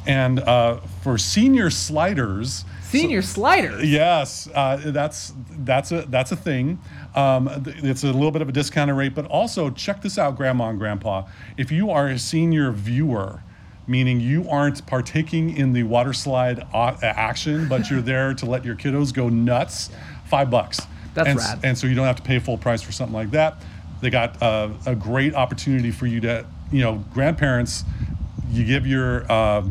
and 0.05 0.39
uh, 0.41 0.77
for 1.01 1.17
senior 1.17 1.69
sliders. 1.69 2.65
Senior 3.01 3.21
sliders. 3.21 3.89
Yes, 3.89 4.47
uh, 4.53 4.77
that's 4.85 5.33
that's 5.49 5.91
a 5.91 6.03
that's 6.03 6.31
a 6.31 6.35
thing. 6.35 6.79
Um, 7.15 7.49
it's 7.65 8.03
a 8.03 8.07
little 8.07 8.31
bit 8.31 8.41
of 8.41 8.49
a 8.49 8.51
discounted 8.51 8.95
rate, 8.95 9.13
but 9.15 9.25
also 9.25 9.69
check 9.69 10.01
this 10.01 10.17
out, 10.17 10.35
Grandma 10.35 10.69
and 10.69 10.79
Grandpa. 10.79 11.23
If 11.57 11.71
you 11.71 11.89
are 11.89 12.07
a 12.07 12.19
senior 12.19 12.71
viewer, 12.71 13.43
meaning 13.87 14.19
you 14.19 14.47
aren't 14.49 14.85
partaking 14.85 15.55
in 15.55 15.73
the 15.73 15.83
water 15.83 16.13
slide 16.13 16.59
a- 16.73 16.97
action, 17.03 17.67
but 17.67 17.89
you're 17.89 18.01
there 18.13 18.33
to 18.35 18.45
let 18.45 18.65
your 18.65 18.75
kiddos 18.75 19.13
go 19.13 19.29
nuts, 19.29 19.89
five 20.25 20.49
bucks. 20.49 20.79
That's 21.13 21.29
and, 21.29 21.39
rad. 21.39 21.59
and 21.63 21.77
so 21.77 21.87
you 21.87 21.95
don't 21.95 22.07
have 22.07 22.15
to 22.15 22.23
pay 22.23 22.39
full 22.39 22.57
price 22.57 22.81
for 22.81 22.91
something 22.91 23.13
like 23.13 23.31
that. 23.31 23.61
They 24.01 24.09
got 24.09 24.41
uh, 24.41 24.69
a 24.85 24.95
great 24.95 25.35
opportunity 25.35 25.91
for 25.91 26.07
you 26.07 26.19
to, 26.21 26.45
you 26.71 26.81
know, 26.81 27.05
grandparents. 27.13 27.83
You 28.49 28.65
give 28.65 28.85
your 28.85 29.31
uh, 29.31 29.63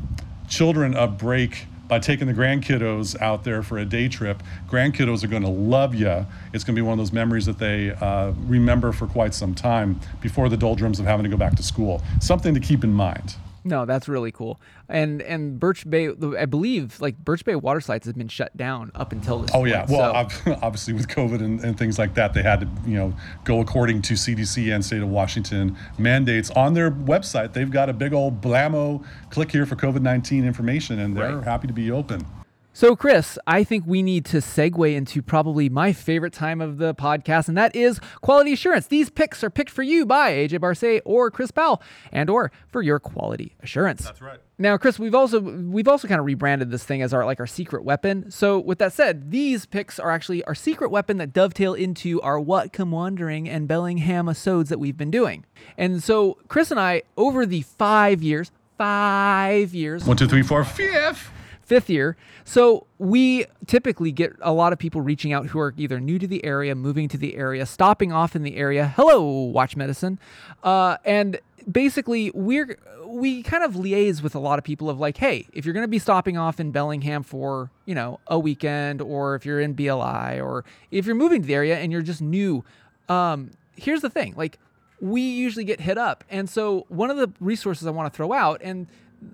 children 0.49 0.95
a 0.95 1.07
break 1.07 1.67
by 1.93 1.99
taking 1.99 2.27
the 2.27 2.33
grandkiddos 2.33 3.21
out 3.21 3.45
there 3.45 3.63
for 3.63 3.77
a 3.77 3.85
day 3.85 4.09
trip. 4.09 4.43
Grandkiddos 4.67 5.23
are 5.23 5.27
going 5.27 5.43
to 5.43 5.51
love 5.51 5.95
you. 5.95 6.25
It's 6.55 6.65
going 6.65 6.75
to 6.75 6.81
be 6.81 6.81
one 6.81 6.95
of 6.95 6.99
those 6.99 7.13
memories 7.13 7.45
that 7.45 7.59
they 7.59 7.91
uh, 7.91 8.33
remember 8.47 8.93
for 8.93 9.07
quite 9.07 9.35
some 9.35 9.55
time 9.55 10.01
before 10.23 10.49
the 10.49 10.57
doldrums 10.57 10.99
of 11.01 11.05
having 11.05 11.25
to 11.25 11.29
go 11.29 11.37
back 11.37 11.55
to 11.57 11.63
school. 11.63 12.03
Something 12.19 12.55
to 12.55 12.61
keep 12.61 12.83
in 12.83 12.95
mind. 12.95 13.35
No, 13.65 13.85
that's 13.87 14.09
really 14.09 14.33
cool. 14.33 14.61
And 14.89 15.23
and 15.23 15.59
Birch 15.61 15.89
Bay, 15.89 16.11
I 16.39 16.47
believe, 16.47 17.01
like 17.01 17.17
Birch 17.19 17.45
Bay 17.45 17.55
water 17.55 17.81
slides 17.81 18.07
has 18.07 18.15
been 18.15 18.29
shut 18.29 18.57
down 18.57 18.91
up 18.95 19.13
until 19.13 19.39
this. 19.41 19.51
Oh 19.55 19.65
yeah, 19.65 19.87
well, 19.89 20.29
so- 20.31 20.59
obviously 20.63 20.95
with 20.95 21.09
COVID 21.09 21.43
and, 21.43 21.61
and 21.65 21.79
things 21.79 21.99
like 21.99 22.15
that, 22.15 22.35
they 22.35 22.43
had 22.43 22.61
to 22.63 22.69
you 22.91 22.97
know 22.97 23.15
go 23.45 23.61
according 23.61 24.03
to 24.03 24.15
CDC 24.15 24.75
and 24.75 24.85
state 24.85 25.03
of 25.03 25.09
Washington 25.09 25.77
mandates 25.99 26.51
on 26.51 26.75
their 26.75 26.91
website. 26.91 27.53
They've 27.53 27.71
got 27.71 27.89
a 27.89 27.93
big 27.93 28.13
old 28.13 28.41
blammo 28.41 29.05
click 29.31 29.53
here 29.53 29.67
for 29.67 29.77
COVID 29.77 30.03
nineteen 30.03 30.45
information, 30.45 30.99
and 30.99 31.17
they're 31.17 31.37
Right. 31.37 31.45
happy 31.45 31.67
to 31.69 31.73
be 31.73 31.91
open. 31.91 32.27
So, 32.75 32.97
Chris, 32.97 33.39
I 33.47 33.65
think 33.65 33.85
we 33.87 34.03
need 34.03 34.25
to 34.27 34.39
segue 34.39 34.95
into 34.95 35.21
probably 35.21 35.69
my 35.69 35.93
favorite 35.93 36.33
time 36.33 36.63
of 36.63 36.79
the 36.79 36.95
podcast, 36.95 37.49
and 37.49 37.57
that 37.59 37.77
is 37.77 38.01
quality 38.23 38.55
assurance. 38.55 38.87
These 38.87 39.11
picks 39.11 39.45
are 39.45 39.51
picked 39.51 39.71
for 39.71 39.83
you 39.83 40.07
by 40.07 40.33
AJ 40.33 40.59
Barse 40.61 41.03
or 41.05 41.31
Chris 41.31 41.51
Powell, 41.51 41.83
and 42.11 42.31
or 42.31 42.51
for 42.69 42.81
your 42.81 42.99
quality 42.99 43.55
assurance. 43.63 44.05
That's 44.05 44.23
right. 44.23 44.39
Now, 44.59 44.79
Chris, 44.79 44.99
we've 44.99 45.15
also 45.15 45.41
we've 45.41 45.87
also 45.89 46.09
kind 46.09 46.19
of 46.19 46.25
rebranded 46.25 46.71
this 46.71 46.83
thing 46.83 47.03
as 47.03 47.13
our 47.13 47.27
like 47.27 47.41
our 47.41 47.47
secret 47.47 47.85
weapon. 47.85 48.31
So, 48.31 48.59
with 48.59 48.79
that 48.79 48.95
said, 48.95 49.31
these 49.31 49.67
picks 49.67 49.99
are 49.99 50.11
actually 50.11 50.43
our 50.45 50.55
secret 50.55 50.91
weapon 50.91 51.19
that 51.19 51.35
dovetail 51.35 51.75
into 51.75 52.23
our 52.23 52.39
Whatcom 52.39 52.89
Wandering 52.89 53.51
and 53.51 53.69
Bellingham 53.69 54.31
episodes 54.31 54.71
that 54.71 54.79
we've 54.79 54.97
been 54.97 55.11
doing. 55.11 55.45
And 55.77 56.03
so, 56.03 56.39
Chris 56.49 56.71
and 56.71 56.81
I, 56.81 57.03
over 57.19 57.45
the 57.45 57.63
five 57.63 58.23
years, 58.23 58.51
five 58.79 59.75
years, 59.75 60.05
One, 60.05 60.17
two, 60.17 60.27
three, 60.27 60.43
four, 60.43 60.65
fifth. 60.65 61.31
Fifth 61.63 61.89
year. 61.89 62.17
So 62.45 62.87
we 62.99 63.47
typically 63.67 64.13
get 64.13 64.35
a 64.41 64.53
lot 64.53 64.73
of 64.73 64.79
people 64.79 65.01
reaching 65.01 65.33
out 65.33 65.47
who 65.47 65.59
are 65.59 65.75
either 65.77 66.01
new 66.01 66.19
to 66.19 66.27
the 66.27 66.45
area, 66.45 66.75
moving 66.75 67.09
to 67.09 67.17
the 67.17 67.37
area, 67.37 67.67
stopping 67.67 68.13
off 68.13 68.37
in 68.37 68.43
the 68.43 68.57
area. 68.57 68.93
Hello, 68.97 69.23
Watch 69.23 69.77
Medicine, 69.77 70.19
uh, 70.63 70.99
and 71.05 71.41
basically 71.71 72.31
we're 72.35 72.79
we 73.07 73.43
kind 73.43 73.63
of 73.63 73.75
liaise 73.75 74.23
with 74.23 74.35
a 74.35 74.39
lot 74.39 74.59
of 74.59 74.65
people 74.65 74.89
of 74.89 74.99
like, 74.99 75.19
hey, 75.19 75.47
if 75.53 75.65
you're 75.67 75.75
going 75.75 75.85
to 75.85 75.89
be 75.89 75.99
stopping 75.99 76.39
off 76.39 76.59
in 76.59 76.71
Bellingham 76.71 77.23
for 77.23 77.71
you 77.85 77.95
know 77.95 78.21
a 78.27 78.39
weekend, 78.39 79.01
or 79.01 79.35
if 79.35 79.47
you're 79.47 79.61
in 79.61 79.75
BLI, 79.75 80.41
or 80.41 80.65
if 80.91 81.07
you're 81.07 81.15
moving 81.15 81.43
to 81.43 81.47
the 81.47 81.55
area 81.55 81.79
and 81.79 81.93
you're 81.93 82.03
just 82.03 82.23
new, 82.23 82.65
um, 83.09 83.51
here's 83.77 84.01
the 84.01 84.11
thing, 84.11 84.35
like 84.37 84.59
we 85.01 85.21
usually 85.21 85.65
get 85.65 85.81
hit 85.81 85.99
up. 85.99 86.23
And 86.31 86.49
so 86.49 86.87
one 86.89 87.11
of 87.11 87.17
the 87.17 87.31
resources 87.41 87.87
I 87.87 87.91
want 87.91 88.13
to 88.13 88.17
throw 88.17 88.33
out, 88.33 88.61
and 88.63 88.87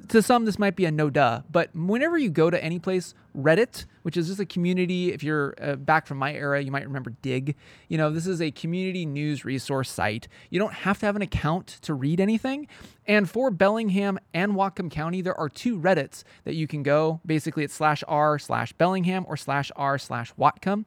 to 0.09 0.23
some 0.23 0.45
this 0.45 0.59
might 0.59 0.77
be 0.77 0.85
a 0.85 0.91
no 0.91 1.11
duh, 1.11 1.43
but 1.51 1.75
whenever 1.75 2.19
you 2.19 2.31
go 2.31 2.51
to 2.51 2.63
any 2.63 2.79
place, 2.79 3.15
Reddit, 3.37 3.85
which 4.03 4.17
is 4.17 4.29
just 4.29 4.41
a 4.41 4.47
community, 4.47 5.13
if 5.13 5.23
you're 5.23 5.55
uh, 5.61 5.77
back 5.77 6.07
from 6.07 6.19
my 6.19 6.35
era, 6.35 6.61
you 6.61 6.73
might 6.73 6.85
remember 6.85 7.11
Digg. 7.23 7.55
You 7.89 7.99
know, 7.99 8.11
this 8.11 8.27
is 8.27 8.41
a 8.41 8.51
community 8.51 9.07
news 9.07 9.45
resource 9.45 9.91
site. 9.91 10.27
You 10.51 10.59
don't 10.59 10.73
have 10.73 10.99
to 11.01 11.07
have 11.07 11.15
an 11.15 11.23
account 11.23 11.79
to 11.83 11.95
read 11.95 12.21
anything. 12.21 12.67
And 13.07 13.31
for 13.31 13.51
Bellingham 13.51 14.19
and 14.35 14.53
Whatcom 14.53 14.91
County, 14.91 15.21
there 15.23 15.39
are 15.39 15.49
two 15.49 15.79
Reddits 15.79 16.25
that 16.45 16.55
you 16.55 16.67
can 16.67 16.83
go. 16.83 17.21
Basically, 17.25 17.65
it's 17.65 17.75
slash 17.75 18.03
r 18.09 18.39
slash 18.39 18.73
Bellingham 18.73 19.25
or 19.29 19.37
slash 19.37 19.71
r 19.77 19.99
slash 19.99 20.33
Whatcom. 20.35 20.87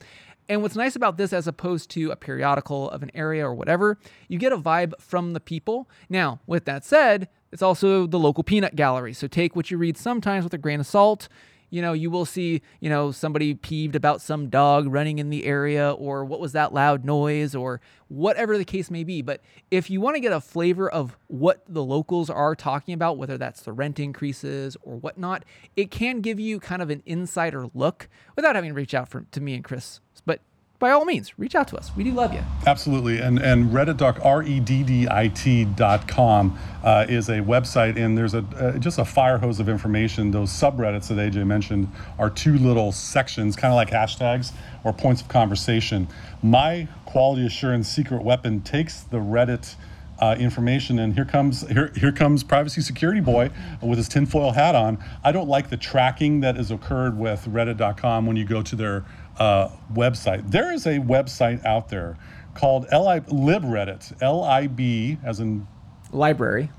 And 0.50 0.62
what's 0.62 0.76
nice 0.76 0.98
about 0.98 1.16
this, 1.16 1.32
as 1.32 1.48
opposed 1.48 1.90
to 1.92 2.12
a 2.12 2.18
periodical 2.18 2.90
of 2.90 3.04
an 3.04 3.12
area 3.14 3.46
or 3.46 3.54
whatever, 3.54 3.98
you 4.28 4.38
get 4.38 4.52
a 4.52 4.58
vibe 4.58 4.94
from 5.00 5.32
the 5.32 5.40
people. 5.40 5.88
Now, 6.10 6.42
with 6.46 6.66
that 6.66 6.84
said, 6.84 7.30
It's 7.52 7.62
also 7.62 8.08
the 8.08 8.20
local 8.20 8.44
peanut 8.44 8.76
gallery. 8.76 9.14
So 9.14 9.28
take 9.28 9.56
what 9.56 9.72
you 9.72 9.78
read 9.78 9.98
sometimes 9.98 10.44
with 10.44 10.54
a 10.54 10.58
grain 10.58 10.80
of 10.80 10.88
salt. 10.88 11.28
You 11.70 11.82
know, 11.82 11.94
you 11.94 12.12
will 12.12 12.26
see, 12.26 12.62
you 12.82 12.90
know, 12.90 13.12
somebody 13.12 13.54
peeved 13.54 13.96
about 13.96 14.22
some 14.22 14.50
dog 14.50 14.88
running 14.88 15.20
in 15.20 15.30
the 15.30 15.46
area 15.46 15.92
or 15.92 16.26
what 16.26 16.42
was 16.42 16.52
that 16.52 16.74
loud 16.74 17.06
noise 17.06 17.56
or 17.56 17.80
whatever 18.10 18.58
the 18.58 18.66
case 18.66 18.92
may 18.92 19.06
be. 19.06 19.22
But 19.22 19.42
if 19.72 19.90
you 19.90 20.02
want 20.02 20.16
to 20.16 20.20
get 20.20 20.34
a 20.34 20.42
flavor 20.42 20.90
of 20.90 21.18
what 21.28 21.64
the 21.70 21.84
locals 21.84 22.30
are 22.30 22.56
talking 22.56 22.94
about, 22.94 23.18
whether 23.18 23.38
that's 23.38 23.62
the 23.62 23.72
rent 23.72 24.02
increases 24.02 24.76
or 24.82 24.98
whatnot, 24.98 25.46
it 25.78 25.92
can 25.92 26.20
give 26.20 26.42
you 26.42 26.60
kind 26.60 26.82
of 26.82 26.90
an 26.90 27.04
insider 27.06 27.68
look 27.74 28.10
without 28.36 28.56
having 28.56 28.72
to 28.72 28.76
reach 28.76 28.94
out 28.94 29.08
for, 29.08 29.26
to 29.32 29.40
me 29.40 29.54
and 29.54 29.64
Chris. 29.64 30.02
But 30.26 30.42
by 30.82 30.90
all 30.90 31.06
means, 31.06 31.38
reach 31.38 31.54
out 31.54 31.68
to 31.70 31.78
us. 31.78 31.92
We 31.96 32.04
do 32.04 32.12
love 32.12 32.34
you. 32.34 32.42
Absolutely. 32.66 33.20
And 33.20 33.40
and 33.40 33.70
Reddit 33.70 33.98
doc, 33.98 34.20
R-E-D-D-I-T 34.24 35.66
dot 35.76 36.08
com 36.08 36.58
uh, 36.84 37.06
is 37.08 37.30
a 37.30 37.38
website, 37.38 37.98
and 37.98 38.18
there's 38.18 38.34
a 38.34 38.44
uh, 38.58 38.78
just 38.80 38.98
a 38.98 39.06
fire 39.06 39.38
hose 39.38 39.60
of 39.60 39.70
information. 39.70 40.32
Those 40.32 40.50
subreddits 40.50 41.08
that 41.10 41.18
AJ 41.18 41.46
mentioned 41.46 41.88
are 42.18 42.32
two 42.32 42.58
little 42.58 42.92
sections, 42.92 43.56
kind 43.56 43.72
of 43.72 43.76
like 43.76 43.92
hashtags 43.92 44.54
or 44.84 44.92
points 44.92 45.22
of 45.22 45.28
conversation. 45.28 46.08
My 46.42 46.88
quality 47.06 47.46
assurance 47.46 47.88
secret 47.88 48.24
weapon 48.24 48.62
takes 48.62 49.02
the 49.02 49.18
Reddit. 49.18 49.76
Uh, 50.20 50.36
information 50.38 51.00
and 51.00 51.16
here 51.16 51.26
comes 51.26 51.68
here 51.68 51.92
here 51.96 52.12
comes 52.12 52.44
privacy 52.44 52.80
security 52.80 53.20
boy 53.20 53.50
with 53.82 53.98
his 53.98 54.08
tinfoil 54.08 54.52
hat 54.52 54.76
on. 54.76 55.04
I 55.24 55.32
don't 55.32 55.48
like 55.48 55.72
the 55.72 55.78
tracking 55.78 56.42
that 56.42 56.58
has 56.58 56.70
occurred 56.70 57.18
with 57.18 57.48
Reddit.com 57.48 58.28
when 58.28 58.36
you 58.36 58.46
go 58.46 58.62
to 58.62 58.76
their 58.76 59.04
uh, 59.42 59.70
website. 59.94 60.52
There 60.52 60.72
is 60.72 60.86
a 60.86 61.00
website 61.00 61.66
out 61.66 61.90
there 61.90 62.16
called 62.54 62.84
LI 62.92 63.22
LibReddit, 63.22 64.22
L 64.22 64.44
I 64.44 64.68
B 64.68 65.18
as 65.24 65.40
in 65.40 65.68
Library. 66.12 66.70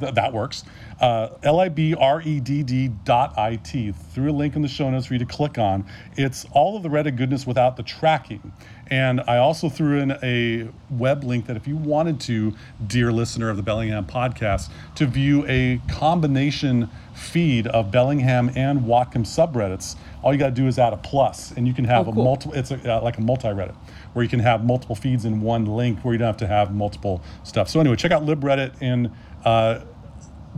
th- 0.00 0.14
that 0.14 0.32
works. 0.32 0.64
Uh, 1.00 1.28
L-I-B-R-E-D-D 1.42 2.88
dot 3.04 3.38
I-T 3.38 3.92
through 3.92 4.30
a 4.30 4.32
link 4.32 4.56
in 4.56 4.62
the 4.62 4.68
show 4.68 4.90
notes 4.90 5.06
for 5.06 5.14
you 5.14 5.18
to 5.18 5.26
click 5.26 5.56
on. 5.58 5.86
It's 6.16 6.46
all 6.52 6.76
of 6.76 6.82
the 6.82 6.88
Reddit 6.88 7.16
goodness 7.16 7.46
without 7.46 7.76
the 7.76 7.82
tracking. 7.82 8.52
And 8.90 9.20
I 9.28 9.36
also 9.38 9.68
threw 9.68 10.00
in 10.00 10.12
a 10.22 10.68
web 10.90 11.22
link 11.22 11.46
that 11.46 11.56
if 11.56 11.68
you 11.68 11.76
wanted 11.76 12.18
to, 12.22 12.54
dear 12.84 13.12
listener 13.12 13.48
of 13.48 13.56
the 13.56 13.62
Bellingham 13.62 14.04
podcast, 14.06 14.68
to 14.96 15.06
view 15.06 15.44
a 15.46 15.80
combination 15.88 16.90
feed 17.14 17.68
of 17.68 17.92
Bellingham 17.92 18.50
and 18.56 18.80
Whatcom 18.80 19.24
subreddits, 19.24 19.94
all 20.22 20.32
you 20.32 20.38
got 20.38 20.46
to 20.46 20.54
do 20.54 20.66
is 20.66 20.78
add 20.78 20.92
a 20.92 20.96
plus, 20.96 21.52
and 21.52 21.68
you 21.68 21.74
can 21.74 21.84
have 21.84 22.08
Oh, 22.08 22.10
a 22.10 22.14
cool. 22.14 22.24
multiple. 22.24 22.54
It's 22.54 22.72
a, 22.72 22.96
uh, 22.96 23.00
like 23.02 23.18
a 23.18 23.20
multi-Reddit 23.20 23.74
where 24.12 24.24
you 24.24 24.28
can 24.28 24.40
have 24.40 24.64
multiple 24.64 24.96
feeds 24.96 25.24
in 25.24 25.40
one 25.40 25.66
link, 25.66 26.00
where 26.04 26.12
you 26.12 26.18
don't 26.18 26.26
have 26.26 26.36
to 26.38 26.46
have 26.48 26.74
multiple 26.74 27.22
stuff. 27.44 27.68
So 27.68 27.78
anyway, 27.78 27.96
check 27.96 28.10
out 28.12 28.24
LibReddit 28.26 28.74
and. 28.80 29.10
Uh, 29.44 29.80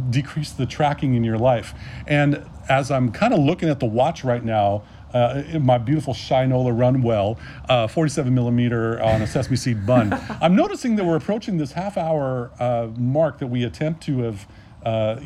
decrease 0.08 0.52
the 0.52 0.64
tracking 0.64 1.14
in 1.14 1.22
your 1.22 1.36
life. 1.36 1.74
And 2.06 2.42
as 2.66 2.90
I'm 2.90 3.12
kind 3.12 3.34
of 3.34 3.40
looking 3.40 3.68
at 3.68 3.78
the 3.78 3.84
watch 3.84 4.24
right 4.24 4.42
now, 4.42 4.84
uh, 5.12 5.42
my 5.60 5.78
beautiful 5.78 6.14
Shinola 6.14 6.76
Runwell, 6.76 7.38
uh, 7.68 7.86
47 7.86 8.34
millimeter 8.34 9.00
on 9.02 9.22
a 9.22 9.26
sesame 9.26 9.56
seed 9.56 9.86
bun, 9.86 10.12
I'm 10.40 10.56
noticing 10.56 10.96
that 10.96 11.04
we're 11.04 11.16
approaching 11.16 11.58
this 11.58 11.72
half 11.72 11.96
hour 11.96 12.50
uh, 12.58 12.88
mark 12.96 13.38
that 13.38 13.48
we 13.48 13.64
attempt 13.64 14.02
to 14.04 14.20
have 14.20 14.46
uh, 14.84 15.20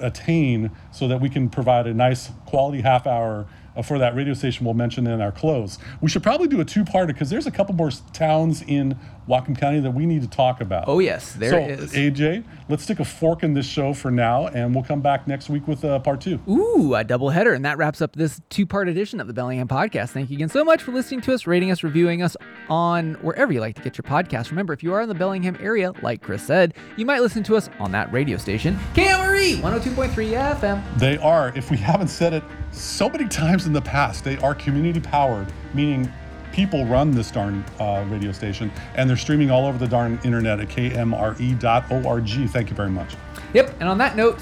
attain 0.00 0.70
so 0.90 1.06
that 1.06 1.20
we 1.20 1.28
can 1.28 1.48
provide 1.48 1.86
a 1.86 1.94
nice 1.94 2.30
quality 2.46 2.80
half 2.80 3.06
hour 3.06 3.46
for 3.82 3.98
that 3.98 4.14
radio 4.14 4.34
station 4.34 4.64
we'll 4.64 4.74
mention 4.74 5.06
in 5.06 5.20
our 5.20 5.32
close. 5.32 5.78
We 6.00 6.08
should 6.08 6.22
probably 6.22 6.48
do 6.48 6.60
a 6.60 6.64
two-parter 6.64 7.08
because 7.08 7.30
there's 7.30 7.46
a 7.46 7.50
couple 7.50 7.74
more 7.74 7.90
towns 8.12 8.62
in 8.62 8.98
Whatcom 9.28 9.58
County 9.58 9.80
that 9.80 9.90
we 9.90 10.06
need 10.06 10.22
to 10.22 10.28
talk 10.28 10.60
about. 10.60 10.84
Oh, 10.88 10.98
yes, 10.98 11.34
there 11.34 11.50
so, 11.50 11.58
is. 11.58 11.92
AJ, 11.92 12.44
let's 12.68 12.82
stick 12.82 12.98
a 12.98 13.04
fork 13.04 13.42
in 13.42 13.52
this 13.52 13.66
show 13.66 13.92
for 13.92 14.10
now, 14.10 14.46
and 14.48 14.74
we'll 14.74 14.84
come 14.84 15.02
back 15.02 15.28
next 15.28 15.50
week 15.50 15.68
with 15.68 15.84
uh, 15.84 15.98
part 15.98 16.20
two. 16.20 16.40
Ooh, 16.48 16.94
a 16.94 17.04
double 17.04 17.30
header. 17.30 17.52
And 17.52 17.64
that 17.64 17.76
wraps 17.76 18.00
up 18.00 18.14
this 18.14 18.40
two 18.48 18.64
part 18.66 18.88
edition 18.88 19.20
of 19.20 19.26
the 19.26 19.34
Bellingham 19.34 19.68
Podcast. 19.68 20.10
Thank 20.10 20.30
you 20.30 20.36
again 20.36 20.48
so 20.48 20.64
much 20.64 20.82
for 20.82 20.92
listening 20.92 21.20
to 21.22 21.34
us, 21.34 21.46
rating 21.46 21.70
us, 21.70 21.82
reviewing 21.82 22.22
us 22.22 22.36
on 22.70 23.14
wherever 23.14 23.52
you 23.52 23.60
like 23.60 23.76
to 23.76 23.82
get 23.82 23.98
your 23.98 24.04
podcast. 24.04 24.50
Remember, 24.50 24.72
if 24.72 24.82
you 24.82 24.94
are 24.94 25.02
in 25.02 25.08
the 25.08 25.14
Bellingham 25.14 25.56
area, 25.60 25.92
like 26.02 26.22
Chris 26.22 26.42
said, 26.42 26.74
you 26.96 27.04
might 27.04 27.20
listen 27.20 27.42
to 27.44 27.56
us 27.56 27.68
on 27.78 27.92
that 27.92 28.10
radio 28.12 28.38
station, 28.38 28.78
KMRE 28.94 29.56
102.3 29.56 30.56
FM. 30.56 30.98
They 30.98 31.18
are, 31.18 31.52
if 31.54 31.70
we 31.70 31.76
haven't 31.76 32.08
said 32.08 32.32
it 32.32 32.42
so 32.78 33.08
many 33.08 33.28
times 33.28 33.66
in 33.66 33.72
the 33.72 33.82
past, 33.82 34.24
they 34.24 34.38
are 34.38 34.54
community 34.54 35.00
powered, 35.00 35.52
meaning 35.74 36.10
people 36.52 36.86
run 36.86 37.10
this 37.10 37.30
darn 37.30 37.64
uh, 37.78 38.04
radio 38.08 38.32
station, 38.32 38.70
and 38.94 39.08
they're 39.08 39.16
streaming 39.16 39.50
all 39.50 39.66
over 39.66 39.78
the 39.78 39.88
darn 39.88 40.18
internet 40.24 40.60
at 40.60 40.68
kmre.org. 40.68 42.50
Thank 42.50 42.70
you 42.70 42.76
very 42.76 42.90
much. 42.90 43.16
Yep. 43.54 43.74
And 43.80 43.88
on 43.88 43.98
that 43.98 44.16
note, 44.16 44.40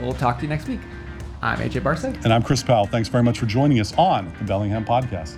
we'll 0.00 0.12
talk 0.12 0.36
to 0.38 0.42
you 0.42 0.48
next 0.48 0.68
week. 0.68 0.80
I'm 1.40 1.58
AJ 1.58 1.82
Barse. 1.84 2.04
And 2.04 2.32
I'm 2.32 2.42
Chris 2.42 2.62
Powell. 2.62 2.86
Thanks 2.86 3.08
very 3.08 3.22
much 3.22 3.38
for 3.38 3.46
joining 3.46 3.78
us 3.78 3.94
on 3.96 4.32
the 4.38 4.44
Bellingham 4.44 4.84
Podcast. 4.84 5.36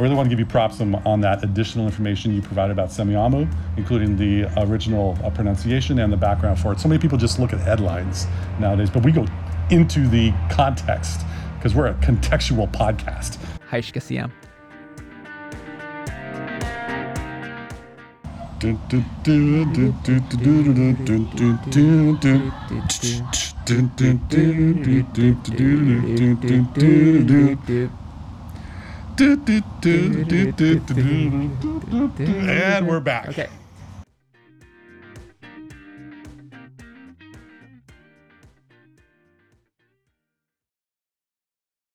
I 0.00 0.02
really 0.02 0.14
want 0.14 0.24
to 0.24 0.30
give 0.30 0.38
you 0.38 0.46
props 0.46 0.80
on, 0.80 0.94
on 1.04 1.20
that 1.20 1.44
additional 1.44 1.84
information 1.84 2.34
you 2.34 2.40
provided 2.40 2.72
about 2.72 2.88
Semiahmoo, 2.88 3.52
including 3.76 4.16
the 4.16 4.50
original 4.64 5.18
uh, 5.22 5.28
pronunciation 5.28 5.98
and 5.98 6.10
the 6.10 6.16
background 6.16 6.58
for 6.58 6.72
it. 6.72 6.80
So 6.80 6.88
many 6.88 6.98
people 6.98 7.18
just 7.18 7.38
look 7.38 7.52
at 7.52 7.60
headlines 7.60 8.26
nowadays, 8.58 8.88
but 8.88 9.04
we 9.04 9.12
go 9.12 9.26
into 9.68 10.08
the 10.08 10.32
context 10.50 11.20
because 11.56 11.74
we're 11.74 11.88
a 11.88 11.94
contextual 11.96 12.72
podcast. 12.72 13.36
Hi, 13.68 13.82
Shkasiam. 13.82 14.32
And 29.20 29.44
we're 32.88 33.00
back. 33.00 33.28
Okay. 33.28 33.50